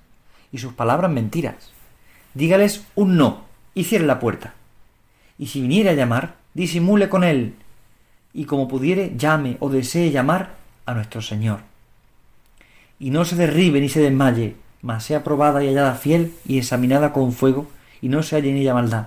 y 0.53 0.59
sus 0.59 0.75
palabras 0.75 1.11
mentiras. 1.11 1.73
Dígales 2.35 2.85
un 2.95 3.17
no, 3.17 3.43
y 3.75 3.83
cierre 3.83 4.07
la 4.07 4.21
puerta. 4.21 4.55
Y 5.39 5.47
si 5.47 5.61
viniera 5.61 5.93
a 5.93 5.95
llamar, 5.95 6.37
disimule 6.55 7.09
con 7.09 7.25
él, 7.25 7.55
y 8.33 8.45
como 8.45 8.69
pudiere 8.69 9.15
llame 9.17 9.57
o 9.61 9.71
desee 9.71 10.11
llamar 10.11 10.55
a 10.87 10.95
nuestro 10.95 11.23
Señor. 11.23 11.61
Y 12.99 13.11
no 13.11 13.25
se 13.25 13.37
derribe 13.37 13.81
ni 13.81 13.89
se 13.89 14.01
desmaye, 14.01 14.57
mas 14.83 15.05
sea 15.05 15.25
probada 15.25 15.63
y 15.63 15.69
hallada 15.69 15.95
fiel 15.95 16.35
y 16.47 16.59
examinada 16.59 17.13
con 17.13 17.33
fuego, 17.33 17.69
y 18.01 18.09
no 18.09 18.23
se 18.23 18.37
halle 18.37 18.51
en 18.51 18.57
ella 18.57 18.75
maldad, 18.75 19.07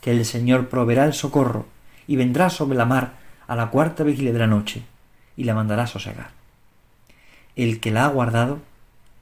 que 0.00 0.10
el 0.10 0.24
Señor 0.24 0.68
proveerá 0.68 1.04
el 1.04 1.12
socorro, 1.12 1.66
y 2.06 2.16
vendrá 2.16 2.50
sobre 2.50 2.78
la 2.78 2.84
mar 2.84 3.14
a 3.46 3.56
la 3.56 3.70
cuarta 3.70 4.04
vigilia 4.04 4.32
de 4.32 4.38
la 4.38 4.46
noche, 4.46 4.82
y 5.36 5.44
la 5.44 5.54
mandará 5.54 5.86
sosegar. 5.86 6.30
El 7.56 7.80
que 7.80 7.90
la 7.90 8.04
ha 8.04 8.08
guardado, 8.08 8.60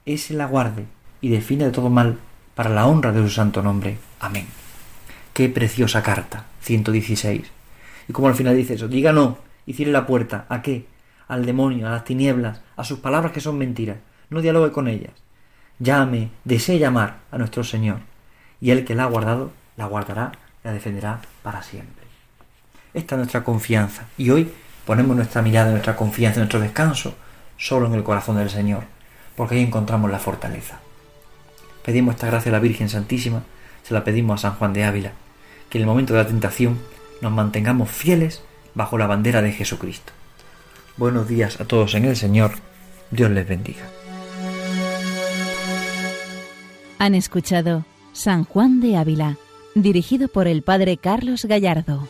ese 0.05 0.33
la 0.33 0.45
guarde 0.45 0.85
y 1.21 1.29
define 1.29 1.65
de 1.65 1.71
todo 1.71 1.89
mal 1.89 2.17
para 2.55 2.69
la 2.69 2.87
honra 2.87 3.11
de 3.11 3.21
su 3.21 3.29
santo 3.29 3.61
nombre. 3.61 3.97
Amén. 4.19 4.47
Qué 5.37 5.49
preciosa 5.49 6.01
carta, 6.01 6.45
116. 6.61 7.43
Y 8.07 8.11
como 8.11 8.27
al 8.27 8.33
final 8.33 8.57
dice 8.57 8.73
eso, 8.73 8.87
diga 8.87 9.13
no 9.13 9.37
y 9.67 9.73
cierre 9.73 9.91
la 9.91 10.07
puerta. 10.07 10.47
¿A 10.49 10.63
qué? 10.63 10.87
Al 11.27 11.45
demonio, 11.45 11.85
a 11.85 11.91
las 11.91 12.05
tinieblas, 12.05 12.61
a 12.75 12.83
sus 12.83 12.97
palabras 12.97 13.33
que 13.33 13.39
son 13.39 13.55
mentiras. 13.55 13.97
No 14.31 14.41
dialogue 14.41 14.71
con 14.71 14.87
ellas. 14.87 15.11
Llame, 15.77 16.31
desee 16.43 16.79
llamar 16.79 17.17
a 17.29 17.37
nuestro 17.37 17.63
Señor. 17.63 17.99
Y 18.59 18.71
el 18.71 18.83
que 18.83 18.95
la 18.95 19.03
ha 19.03 19.05
guardado, 19.05 19.51
la 19.75 19.85
guardará, 19.85 20.31
la 20.63 20.73
defenderá 20.73 21.21
para 21.43 21.61
siempre. 21.61 22.07
Esta 22.95 23.13
es 23.13 23.17
nuestra 23.17 23.43
confianza. 23.43 24.07
Y 24.17 24.31
hoy 24.31 24.51
ponemos 24.87 25.15
nuestra 25.15 25.43
mirada, 25.43 25.69
nuestra 25.69 25.95
confianza, 25.95 26.39
nuestro 26.39 26.61
descanso 26.61 27.13
solo 27.57 27.85
en 27.85 27.93
el 27.93 28.03
corazón 28.03 28.37
del 28.37 28.49
Señor, 28.49 28.85
porque 29.35 29.53
ahí 29.53 29.61
encontramos 29.61 30.09
la 30.09 30.17
fortaleza. 30.17 30.79
Pedimos 31.85 32.15
esta 32.15 32.25
gracia 32.25 32.49
a 32.49 32.53
la 32.53 32.59
Virgen 32.59 32.89
Santísima, 32.89 33.43
se 33.83 33.93
la 33.93 34.03
pedimos 34.03 34.39
a 34.39 34.49
San 34.49 34.57
Juan 34.57 34.73
de 34.73 34.83
Ávila, 34.83 35.11
que 35.69 35.77
en 35.77 35.83
el 35.83 35.87
momento 35.87 36.13
de 36.13 36.19
la 36.19 36.27
tentación 36.27 36.77
nos 37.21 37.31
mantengamos 37.31 37.89
fieles 37.89 38.41
bajo 38.73 38.97
la 38.97 39.07
bandera 39.07 39.41
de 39.41 39.51
Jesucristo. 39.51 40.13
Buenos 40.97 41.27
días 41.27 41.59
a 41.59 41.65
todos 41.65 41.95
en 41.95 42.05
el 42.05 42.15
Señor, 42.15 42.51
Dios 43.11 43.31
les 43.31 43.47
bendiga. 43.47 43.83
Han 46.99 47.15
escuchado 47.15 47.85
San 48.13 48.43
Juan 48.43 48.81
de 48.81 48.97
Ávila, 48.97 49.37
dirigido 49.75 50.27
por 50.27 50.47
el 50.47 50.63
Padre 50.63 50.97
Carlos 50.97 51.45
Gallardo. 51.45 52.07